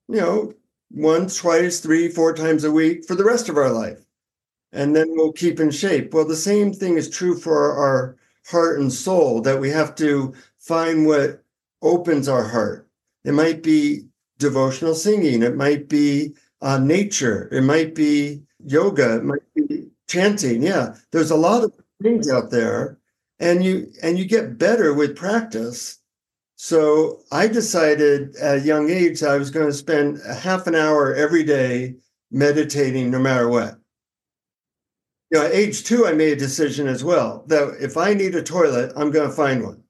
[0.09, 0.53] you know,
[0.91, 4.05] once, twice, three, four times a week for the rest of our life
[4.73, 6.15] and then we'll keep in shape.
[6.15, 10.35] Well, the same thing is true for our heart and soul that we have to
[10.59, 11.43] find what
[11.83, 12.89] opens our heart.
[13.25, 14.07] It might be
[14.41, 20.63] devotional singing, it might be uh, nature, it might be yoga, it might be chanting.
[20.63, 21.73] Yeah, there's a lot of
[22.03, 22.99] things out there,
[23.39, 25.99] and you and you get better with practice.
[26.57, 30.75] So I decided at a young age I was going to spend a half an
[30.75, 31.95] hour every day
[32.31, 33.81] meditating, no matter what
[35.31, 38.35] you know, at age two, I made a decision as well that if I need
[38.35, 39.83] a toilet, I'm going to find one.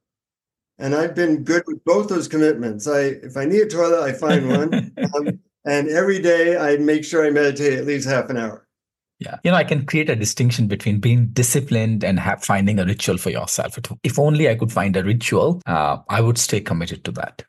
[0.81, 2.89] And I've been good with both those commitments.
[2.89, 4.93] I, if I need a toilet, I find one.
[5.15, 8.67] um, and every day I make sure I meditate at least half an hour.
[9.19, 9.37] Yeah.
[9.45, 13.19] You know, I can create a distinction between being disciplined and have, finding a ritual
[13.19, 13.79] for yourself.
[14.03, 17.45] If only I could find a ritual, uh, I would stay committed to that.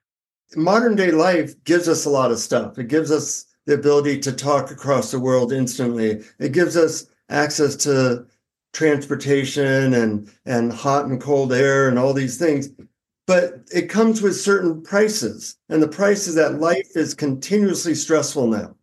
[0.57, 2.77] Modern day life gives us a lot of stuff.
[2.77, 6.21] It gives us the ability to talk across the world instantly.
[6.39, 8.25] It gives us access to
[8.73, 12.69] transportation and and hot and cold air and all these things
[13.31, 18.45] but it comes with certain prices and the price is that life is continuously stressful
[18.45, 18.75] now.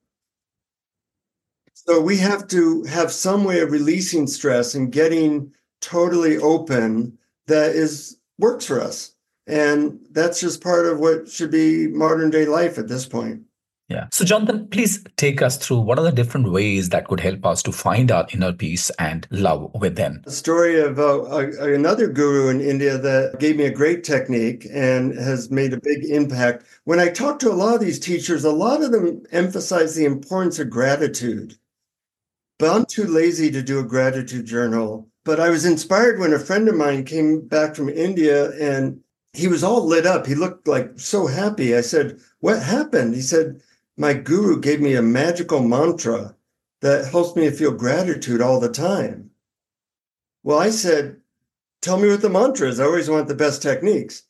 [1.75, 7.73] So we have to have some way of releasing stress and getting totally open that
[7.73, 9.15] is works for us.
[9.47, 13.43] And that's just part of what should be modern day life at this point
[13.89, 14.07] yeah.
[14.13, 17.63] So, Jonathan, please take us through what are the different ways that could help us
[17.63, 20.21] to find our inner peace and love within.
[20.27, 21.25] The story of uh,
[21.61, 26.05] another guru in India that gave me a great technique and has made a big
[26.05, 26.65] impact.
[26.85, 30.05] When I talk to a lot of these teachers, a lot of them emphasize the
[30.05, 31.57] importance of gratitude.
[32.59, 35.09] But I'm too lazy to do a gratitude journal.
[35.25, 39.01] But I was inspired when a friend of mine came back from India and
[39.33, 40.27] he was all lit up.
[40.27, 41.77] He looked like so happy.
[41.77, 43.15] I said, What happened?
[43.15, 43.61] He said,
[43.99, 46.37] my guru gave me a magical mantra
[46.81, 49.31] that helps me feel gratitude all the time.
[50.45, 51.17] Well, I said,
[51.81, 52.81] Tell me what the mantra is.
[52.81, 54.25] I always want the best techniques.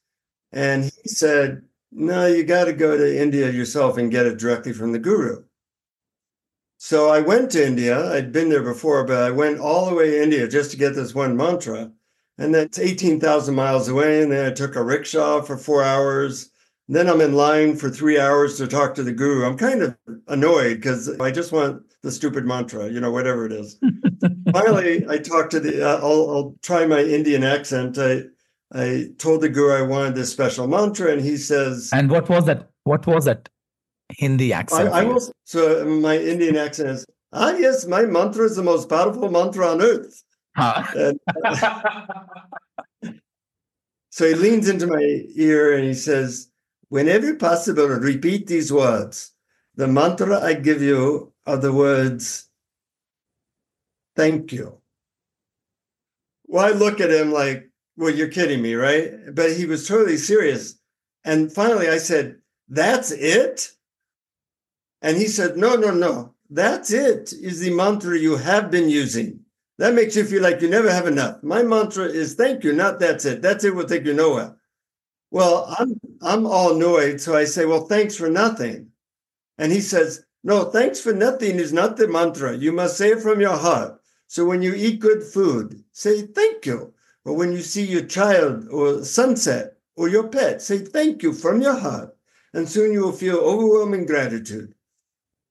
[0.52, 1.62] And he said,
[1.92, 5.44] No, you got to go to India yourself and get it directly from the guru.
[6.78, 8.12] So I went to India.
[8.12, 10.94] I'd been there before, but I went all the way to India just to get
[10.94, 11.90] this one mantra.
[12.38, 14.22] And that's 18,000 miles away.
[14.22, 16.50] And then I took a rickshaw for four hours
[16.88, 19.44] then I'm in line for three hours to talk to the guru.
[19.44, 23.52] I'm kind of annoyed because I just want the stupid mantra, you know, whatever it
[23.52, 23.78] is.
[24.52, 25.86] Finally, I talked to the.
[25.86, 27.98] Uh, I'll, I'll try my Indian accent.
[27.98, 28.22] I
[28.72, 31.90] I told the guru I wanted this special mantra, and he says.
[31.92, 32.70] And what was that?
[32.84, 33.48] What was that
[34.16, 34.88] Hindi accent?
[34.88, 37.06] I, I will, so my Indian accent is.
[37.34, 40.22] Ah, yes, my mantra is the most powerful mantra on earth.
[40.56, 40.82] Huh?
[44.10, 46.50] so he leans into my ear and he says,
[46.88, 49.32] Whenever possible, repeat these words.
[49.74, 52.48] The mantra I give you are the words,
[54.16, 54.78] thank you.
[56.46, 59.12] Well, I look at him like, well, you're kidding me, right?
[59.34, 60.78] But he was totally serious.
[61.24, 62.36] And finally I said,
[62.68, 63.72] that's it?
[65.02, 66.34] And he said, no, no, no.
[66.50, 69.40] That's it is the mantra you have been using.
[69.76, 71.42] That makes you feel like you never have enough.
[71.42, 73.42] My mantra is thank you, not that's it.
[73.42, 74.57] That's it will take you nowhere.
[75.30, 78.90] Well, I'm I'm all annoyed, so I say, well, thanks for nothing.
[79.58, 82.56] And he says, no, thanks for nothing is not the mantra.
[82.56, 84.00] You must say it from your heart.
[84.28, 86.94] So when you eat good food, say thank you.
[87.24, 91.60] Or when you see your child or sunset or your pet, say thank you from
[91.60, 92.16] your heart.
[92.54, 94.74] And soon you will feel overwhelming gratitude.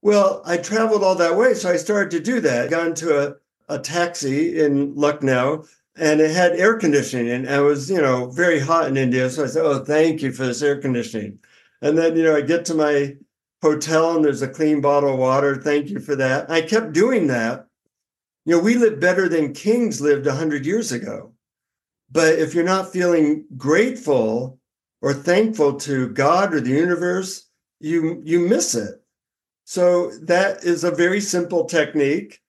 [0.01, 2.65] Well, I traveled all that way, so I started to do that.
[2.65, 3.35] I got into a,
[3.67, 5.65] a taxi in Lucknow
[5.97, 9.29] and it had air conditioning and it was, you know, very hot in India.
[9.29, 11.39] So I said, Oh, thank you for this air conditioning.
[11.81, 13.15] And then, you know, I get to my
[13.61, 15.55] hotel and there's a clean bottle of water.
[15.55, 16.49] Thank you for that.
[16.49, 17.67] I kept doing that.
[18.45, 21.33] You know, we live better than kings lived 100 years ago.
[22.09, 24.59] But if you're not feeling grateful
[25.01, 27.45] or thankful to God or the universe,
[27.79, 29.01] you you miss it.
[29.65, 32.39] So that is a very simple technique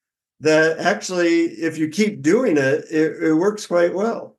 [0.41, 4.37] that actually, if you keep doing it, it, it works quite well.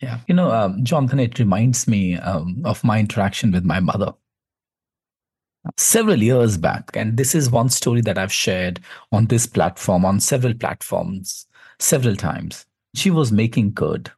[0.00, 0.20] Yeah.
[0.26, 4.12] You know, um, Jonathan, it reminds me um, of my interaction with my mother
[5.76, 6.90] several years back.
[6.94, 8.80] And this is one story that I've shared
[9.12, 11.46] on this platform, on several platforms,
[11.78, 12.66] several times.
[12.94, 14.10] She was making curd.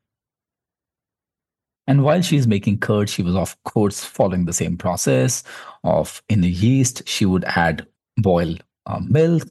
[1.86, 5.44] And while she's making curd, she was, of course, following the same process
[5.84, 7.86] of in the yeast, she would add
[8.16, 9.44] boil uh, milk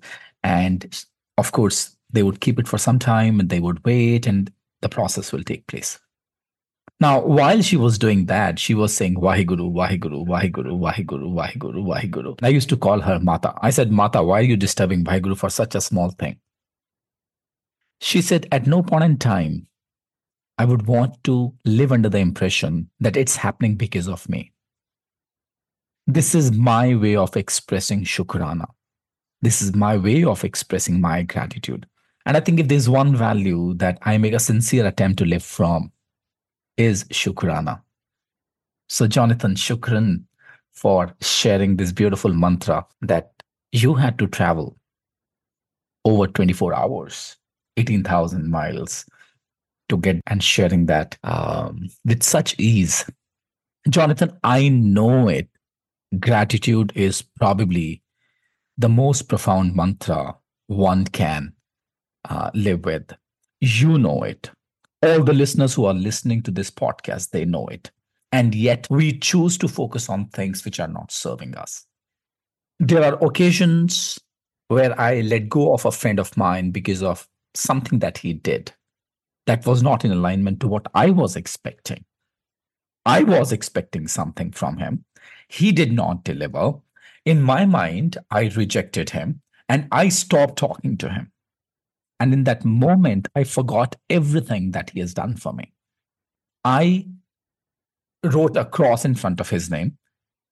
[0.43, 1.05] and
[1.37, 4.89] of course, they would keep it for some time and they would wait and the
[4.89, 5.99] process will take place.
[6.99, 12.39] Now, while she was doing that, she was saying Wahiguru, Wahiguru, Wahiguru, Wahiguru, Wahiguru, Wahiguru.
[12.41, 13.53] I used to call her Mata.
[13.61, 16.37] I said, Mata, why are you disturbing Wahiguru for such a small thing?
[17.99, 19.67] She said, at no point in time,
[20.57, 24.53] I would want to live under the impression that it's happening because of me.
[26.07, 28.67] This is my way of expressing Shukrana.
[29.41, 31.85] This is my way of expressing my gratitude.
[32.25, 35.43] And I think if there's one value that I make a sincere attempt to live
[35.43, 35.91] from
[36.77, 37.81] is Shukrana.
[38.89, 40.23] So, Jonathan, Shukran
[40.73, 43.31] for sharing this beautiful mantra that
[43.71, 44.77] you had to travel
[46.03, 47.37] over 24 hours,
[47.77, 49.05] 18,000 miles
[49.89, 53.05] to get and sharing that um, with such ease.
[53.89, 55.49] Jonathan, I know it.
[56.19, 58.01] Gratitude is probably
[58.77, 60.35] the most profound mantra
[60.67, 61.53] one can
[62.29, 63.13] uh, live with.
[63.61, 64.49] You know it.
[65.01, 67.91] All the listeners who are listening to this podcast, they know it.
[68.31, 71.85] And yet we choose to focus on things which are not serving us.
[72.79, 74.19] There are occasions
[74.67, 78.73] where I let go of a friend of mine because of something that he did
[79.45, 82.03] that was not in alignment to what I was expecting.
[83.05, 85.05] I was expecting something from him.
[85.47, 86.73] He did not deliver
[87.25, 91.31] in my mind, I rejected him and I stopped talking to him.
[92.19, 95.73] And in that moment, I forgot everything that he has done for me.
[96.63, 97.07] I
[98.23, 99.97] wrote a cross in front of his name.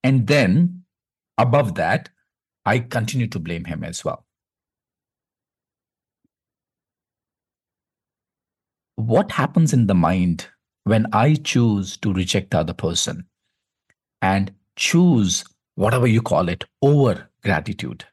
[0.04, 0.84] And then
[1.38, 2.10] above that,
[2.66, 4.26] I continued to blame him as well.
[8.96, 10.48] What happens in the mind
[10.84, 13.26] when I choose to reject the other person
[14.22, 15.46] and choose
[15.76, 18.06] whatever you call it, over gratitude?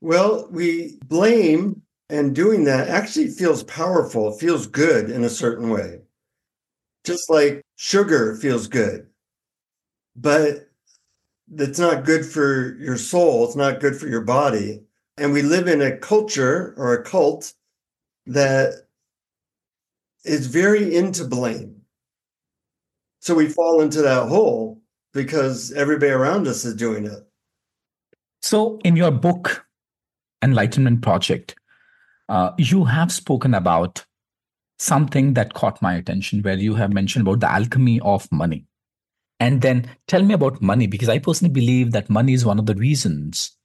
[0.00, 5.70] Well, we blame, and doing that actually feels powerful, it feels good in a certain
[5.70, 6.02] way.
[7.04, 9.08] Just like sugar feels good,
[10.14, 10.68] but
[11.56, 14.82] it's not good for your soul, it's not good for your body.
[15.16, 17.54] And we live in a culture or a cult
[18.26, 18.86] that
[20.24, 21.82] is very into blame.
[23.20, 24.80] So we fall into that hole
[25.12, 27.26] because everybody around us is doing it.
[28.42, 29.66] So, in your book,
[30.42, 31.56] Enlightenment Project,
[32.28, 34.04] uh, you have spoken about
[34.78, 38.64] something that caught my attention where you have mentioned about the alchemy of money.
[39.40, 42.66] And then tell me about money, because I personally believe that money is one of
[42.66, 43.56] the reasons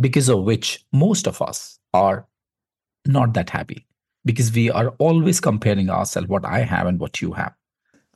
[0.00, 2.26] because of which most of us are
[3.06, 3.86] not that happy,
[4.24, 7.52] because we are always comparing ourselves, what I have and what you have.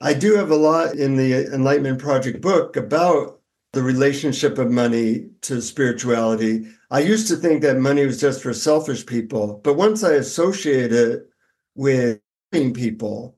[0.00, 3.40] I do have a lot in the Enlightenment Project book about
[3.72, 6.66] the relationship of money to spirituality.
[6.90, 10.92] I used to think that money was just for selfish people, but once I associate
[10.92, 11.28] it
[11.74, 12.20] with
[12.52, 13.36] helping people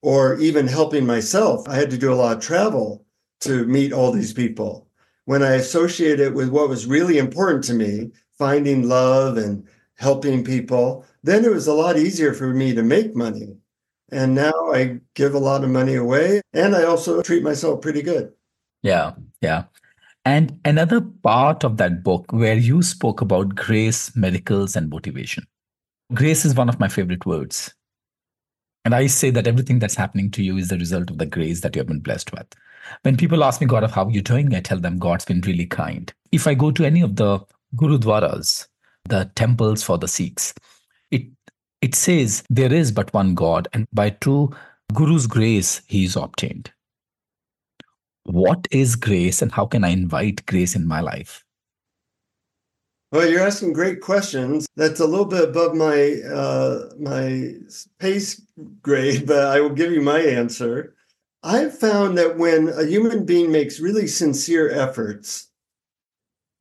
[0.00, 3.04] or even helping myself, I had to do a lot of travel
[3.40, 4.88] to meet all these people.
[5.26, 10.44] When I associate it with what was really important to me, finding love and helping
[10.44, 13.59] people, then it was a lot easier for me to make money.
[14.12, 18.02] And now I give a lot of money away and I also treat myself pretty
[18.02, 18.32] good.
[18.82, 19.64] Yeah, yeah.
[20.24, 25.46] And another part of that book where you spoke about grace, miracles, and motivation.
[26.12, 27.72] Grace is one of my favorite words.
[28.84, 31.60] And I say that everything that's happening to you is the result of the grace
[31.60, 32.46] that you have been blessed with.
[33.02, 34.54] When people ask me, God, of how are you doing?
[34.54, 36.12] I tell them God's been really kind.
[36.32, 37.40] If I go to any of the
[37.76, 38.66] gurudwaras,
[39.08, 40.54] the temples for the Sikhs,
[41.10, 41.26] it
[41.82, 44.50] it says there is but one God, and by true
[44.92, 46.72] Guru's grace he is obtained.
[48.24, 51.44] What is grace, and how can I invite grace in my life?
[53.12, 54.68] Well, you're asking great questions.
[54.76, 57.54] That's a little bit above my uh, my
[57.98, 58.40] pace
[58.82, 60.94] grade, but I will give you my answer.
[61.42, 65.48] I've found that when a human being makes really sincere efforts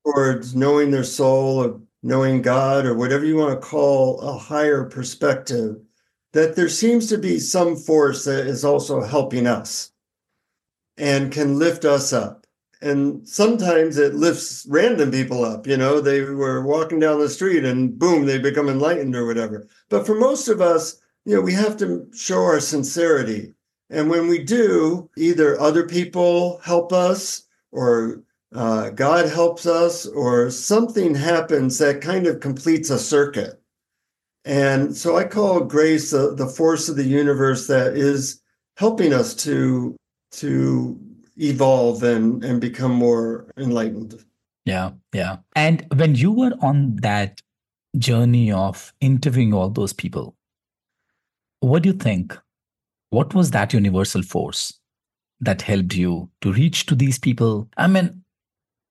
[0.05, 5.77] towards knowing their soul knowing God or whatever you want to call a higher perspective,
[6.33, 9.91] that there seems to be some force that is also helping us
[10.97, 12.45] and can lift us up.
[12.81, 15.67] And sometimes it lifts random people up.
[15.67, 19.67] You know, they were walking down the street and boom, they become enlightened or whatever.
[19.89, 23.53] But for most of us, you know, we have to show our sincerity
[23.89, 28.21] and when we do, either other people help us or
[28.53, 33.61] uh, God helps us, or something happens that kind of completes a circuit.
[34.45, 38.41] And so I call grace the, the force of the universe that is
[38.77, 39.95] helping us to
[40.31, 40.99] to
[41.37, 44.23] evolve and, and become more enlightened.
[44.65, 45.37] Yeah, yeah.
[45.55, 47.41] And when you were on that
[47.97, 50.35] journey of interviewing all those people,
[51.59, 52.37] what do you think
[53.09, 54.79] what was that universal force
[55.39, 57.67] that helped you to reach to these people?
[57.77, 58.23] I mean,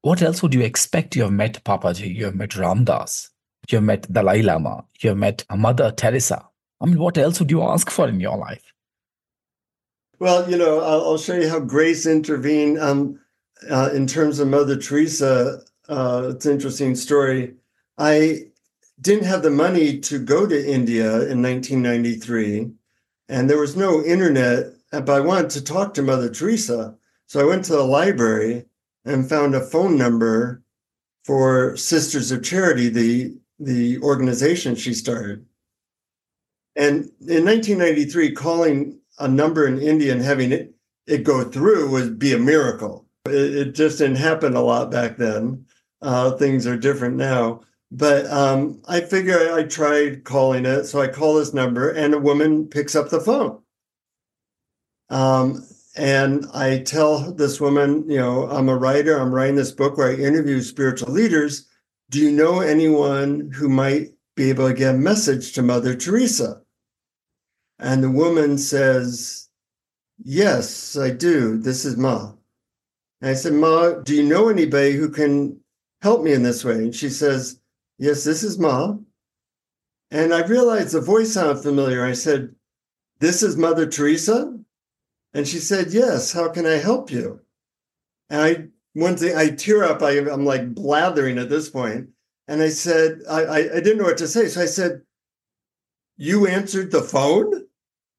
[0.03, 1.17] what else would you expect?
[1.17, 3.31] You have met Papaji, you have met Ram Dass,
[3.69, 6.47] you have met Dalai Lama, you have met Mother Teresa.
[6.81, 8.63] I mean, what else would you ask for in your life?
[10.21, 12.81] Well, you know, I'll, show you how grace intervened.
[12.81, 13.21] Um,
[13.71, 17.55] uh, in terms of Mother Teresa, uh, it's an interesting story.
[17.99, 18.47] I
[19.01, 22.71] didn't have the money to go to India in 1993
[23.29, 26.97] and there was no internet, but I wanted to talk to Mother Teresa.
[27.27, 28.65] So I went to the library
[29.09, 30.63] and found a phone number
[31.25, 35.45] for Sisters of Charity, the, the organization she started.
[36.77, 40.75] And in 1993, calling a number in India and having it,
[41.07, 43.07] it go through would be a miracle.
[43.27, 45.67] It, it just didn't happen a lot back then.
[46.01, 47.63] Uh, things are different now.
[47.91, 50.85] But um, I figure I tried calling it.
[50.85, 53.61] So I call this number and a woman picks up the phone.
[55.09, 55.67] Um,
[55.99, 60.13] and I tell this woman, you know, I'm a writer, I'm writing this book where
[60.13, 61.67] I interview spiritual leaders.
[62.09, 66.63] Do you know anyone who might be able to get a message to Mother Teresa?
[67.81, 69.49] And the woman says,
[70.23, 71.59] Yes, I do.
[71.59, 72.33] This is Ma.
[73.21, 75.61] And I said, Ma, do you know anybody who can
[76.01, 76.75] help me in this way?
[76.75, 77.61] And she says,
[77.99, 78.97] Yes, this is Ma.
[80.13, 82.05] And I realized the voice sounded familiar.
[82.05, 82.55] I said,
[83.19, 84.58] This is Mother Teresa?
[85.35, 87.41] And she said, Yes, how can I help you?
[88.31, 92.09] And I one thing I tear up, I, am like blathering at this point.
[92.49, 94.49] And I said, I, I, I didn't know what to say.
[94.49, 95.03] So I said,
[96.17, 97.67] You answered the phone?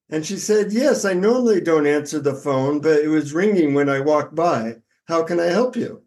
[0.09, 3.89] And she said, Yes, I normally don't answer the phone, but it was ringing when
[3.89, 4.77] I walked by.
[5.07, 6.03] How can I help you?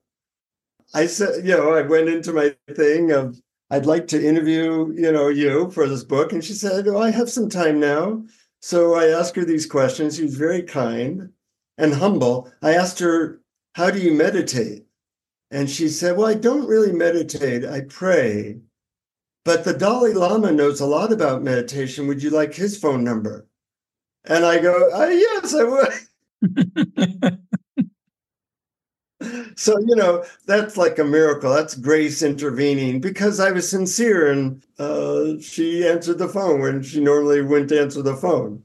[0.94, 3.40] I said, you know, I went into my thing of
[3.70, 6.32] I'd like to interview, you know, you for this book.
[6.32, 8.22] And she said, Oh, I have some time now.
[8.62, 10.16] So I asked her these questions.
[10.16, 11.30] She was very kind
[11.78, 12.48] and humble.
[12.62, 13.40] I asked her,
[13.74, 14.86] How do you meditate?
[15.50, 18.60] And she said, Well, I don't really meditate, I pray.
[19.44, 22.06] But the Dalai Lama knows a lot about meditation.
[22.06, 23.48] Would you like his phone number?
[24.26, 27.38] And I go, oh, Yes, I would.
[29.56, 31.52] so you know that's like a miracle.
[31.52, 37.00] That's grace intervening because i was sincere and uh, she answered the phone when she
[37.00, 38.62] normally wouldn't answer the phone.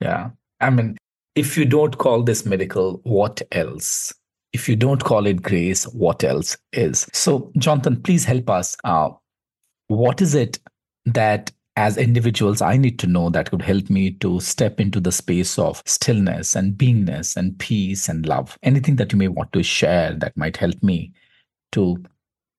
[0.00, 0.30] Yeah.
[0.60, 0.96] I mean
[1.34, 4.12] if you don't call this miracle what else?
[4.52, 7.08] If you don't call it grace what else is?
[7.12, 9.10] So jonathan please help us uh,
[9.88, 10.58] what is it
[11.06, 15.12] that as individuals I need to know that could help me to step into the
[15.12, 18.58] space of stillness and beingness and peace and love?
[18.62, 21.12] Anything that you may want to share that might help me
[21.72, 22.02] to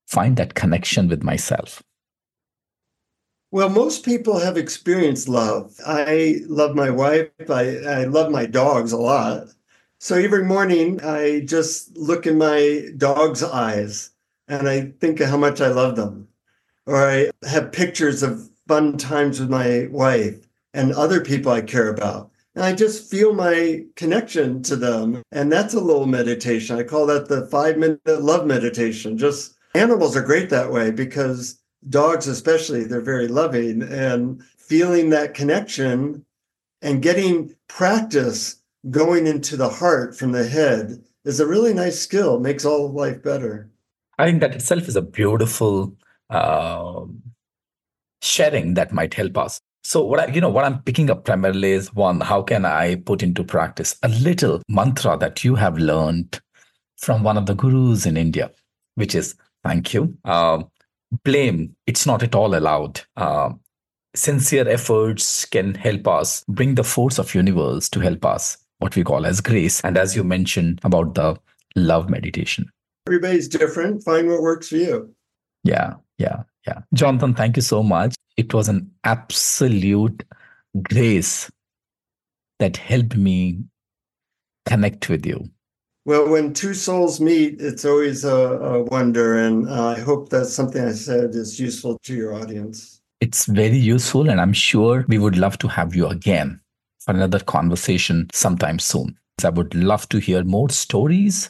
[0.07, 1.81] find that connection with myself?
[3.51, 5.79] Well, most people have experienced love.
[5.85, 7.29] I love my wife.
[7.49, 9.47] I, I love my dogs a lot.
[9.99, 14.11] So every morning I just look in my dog's eyes
[14.47, 16.27] and I think of how much I love them.
[16.85, 21.89] Or I have pictures of fun times with my wife and other people I care
[21.89, 22.31] about.
[22.55, 25.23] And I just feel my connection to them.
[25.31, 26.77] And that's a little meditation.
[26.77, 29.17] I call that the five minute love meditation.
[29.17, 31.59] Just animals are great that way because
[31.89, 36.25] dogs, especially, they're very loving and feeling that connection
[36.81, 38.57] and getting practice
[38.89, 43.21] going into the heart from the head is a really nice skill, makes all life
[43.21, 43.69] better.
[44.17, 45.95] I think that itself is a beautiful
[46.29, 47.05] uh,
[48.25, 49.59] sharing that might help us.
[49.83, 52.95] So what I, you know, what I'm picking up primarily is one, how can I
[52.95, 56.41] put into practice a little mantra that you have learned
[56.97, 58.51] from one of the gurus in India,
[58.95, 60.17] which is thank you.
[60.25, 60.63] Uh,
[61.23, 63.01] blame, it's not at all allowed.
[63.15, 63.51] Uh,
[64.15, 69.03] sincere efforts can help us bring the force of universe to help us, what we
[69.03, 69.81] call as grace.
[69.81, 71.37] And as you mentioned about the
[71.75, 72.71] love meditation.
[73.07, 74.03] Everybody's different.
[74.03, 75.13] Find what works for you.
[75.63, 76.43] Yeah, yeah.
[76.67, 76.81] Yeah.
[76.93, 78.15] Jonathan, thank you so much.
[78.37, 80.23] It was an absolute
[80.81, 81.49] grace
[82.59, 83.63] that helped me
[84.65, 85.49] connect with you.
[86.05, 89.37] Well, when two souls meet, it's always a, a wonder.
[89.37, 93.01] And uh, I hope that something I said is useful to your audience.
[93.21, 94.29] It's very useful.
[94.29, 96.59] And I'm sure we would love to have you again
[96.99, 99.17] for another conversation sometime soon.
[99.43, 101.49] I would love to hear more stories,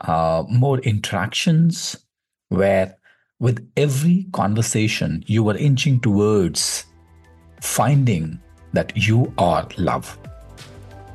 [0.00, 1.96] uh, more interactions
[2.48, 2.96] where
[3.42, 6.86] with every conversation, you were inching towards
[7.60, 8.40] finding
[8.72, 10.16] that you are love.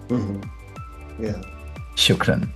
[0.09, 1.23] Mm-hmm.
[1.23, 1.41] Yeah.
[1.95, 2.51] Shukran.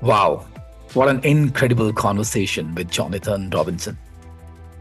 [0.00, 0.46] Wow.
[0.94, 3.98] What an incredible conversation with Jonathan Robinson.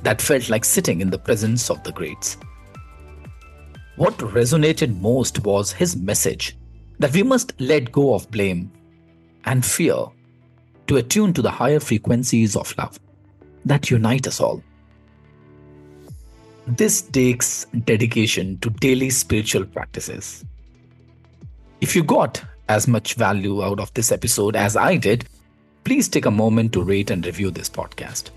[0.04, 2.38] That felt like sitting in the presence of the greats.
[3.98, 6.58] What resonated most was his message
[7.00, 8.72] that we must let go of blame
[9.44, 10.06] and fear
[10.88, 12.98] to attune to the higher frequencies of love
[13.66, 14.64] that unite us all.
[16.68, 20.46] This takes dedication to daily spiritual practices.
[21.82, 25.26] If you got as much value out of this episode as I did,
[25.84, 28.30] please take a moment to rate and review this podcast.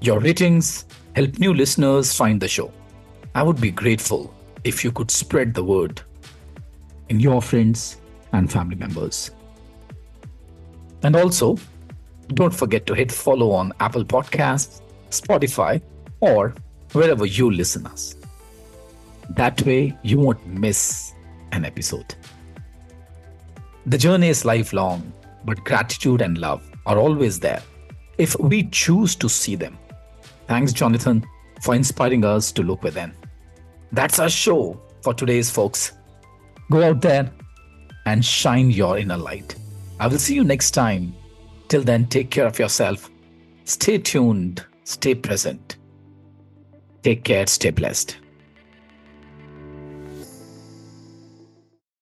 [0.00, 2.70] Your ratings help new listeners find the show.
[3.34, 6.02] I would be grateful if you could spread the word
[7.08, 7.98] in your friends
[8.32, 9.30] and family members.
[11.02, 11.56] And also,
[12.28, 15.80] don't forget to hit follow on Apple Podcasts, Spotify,
[16.20, 16.54] or
[16.92, 18.16] wherever you listen us.
[19.30, 21.12] That way, you won't miss
[21.52, 22.14] an episode.
[23.86, 25.12] The journey is lifelong,
[25.44, 27.62] but gratitude and love are always there
[28.18, 29.78] if we choose to see them.
[30.46, 31.24] Thanks, Jonathan,
[31.62, 33.12] for inspiring us to look within.
[33.92, 35.92] That's our show for today's folks.
[36.70, 37.30] Go out there
[38.06, 39.54] and shine your inner light.
[40.00, 41.14] I will see you next time
[41.74, 43.10] Till then, take care of yourself.
[43.64, 45.76] Stay tuned, stay present.
[47.02, 48.16] Take care, stay blessed.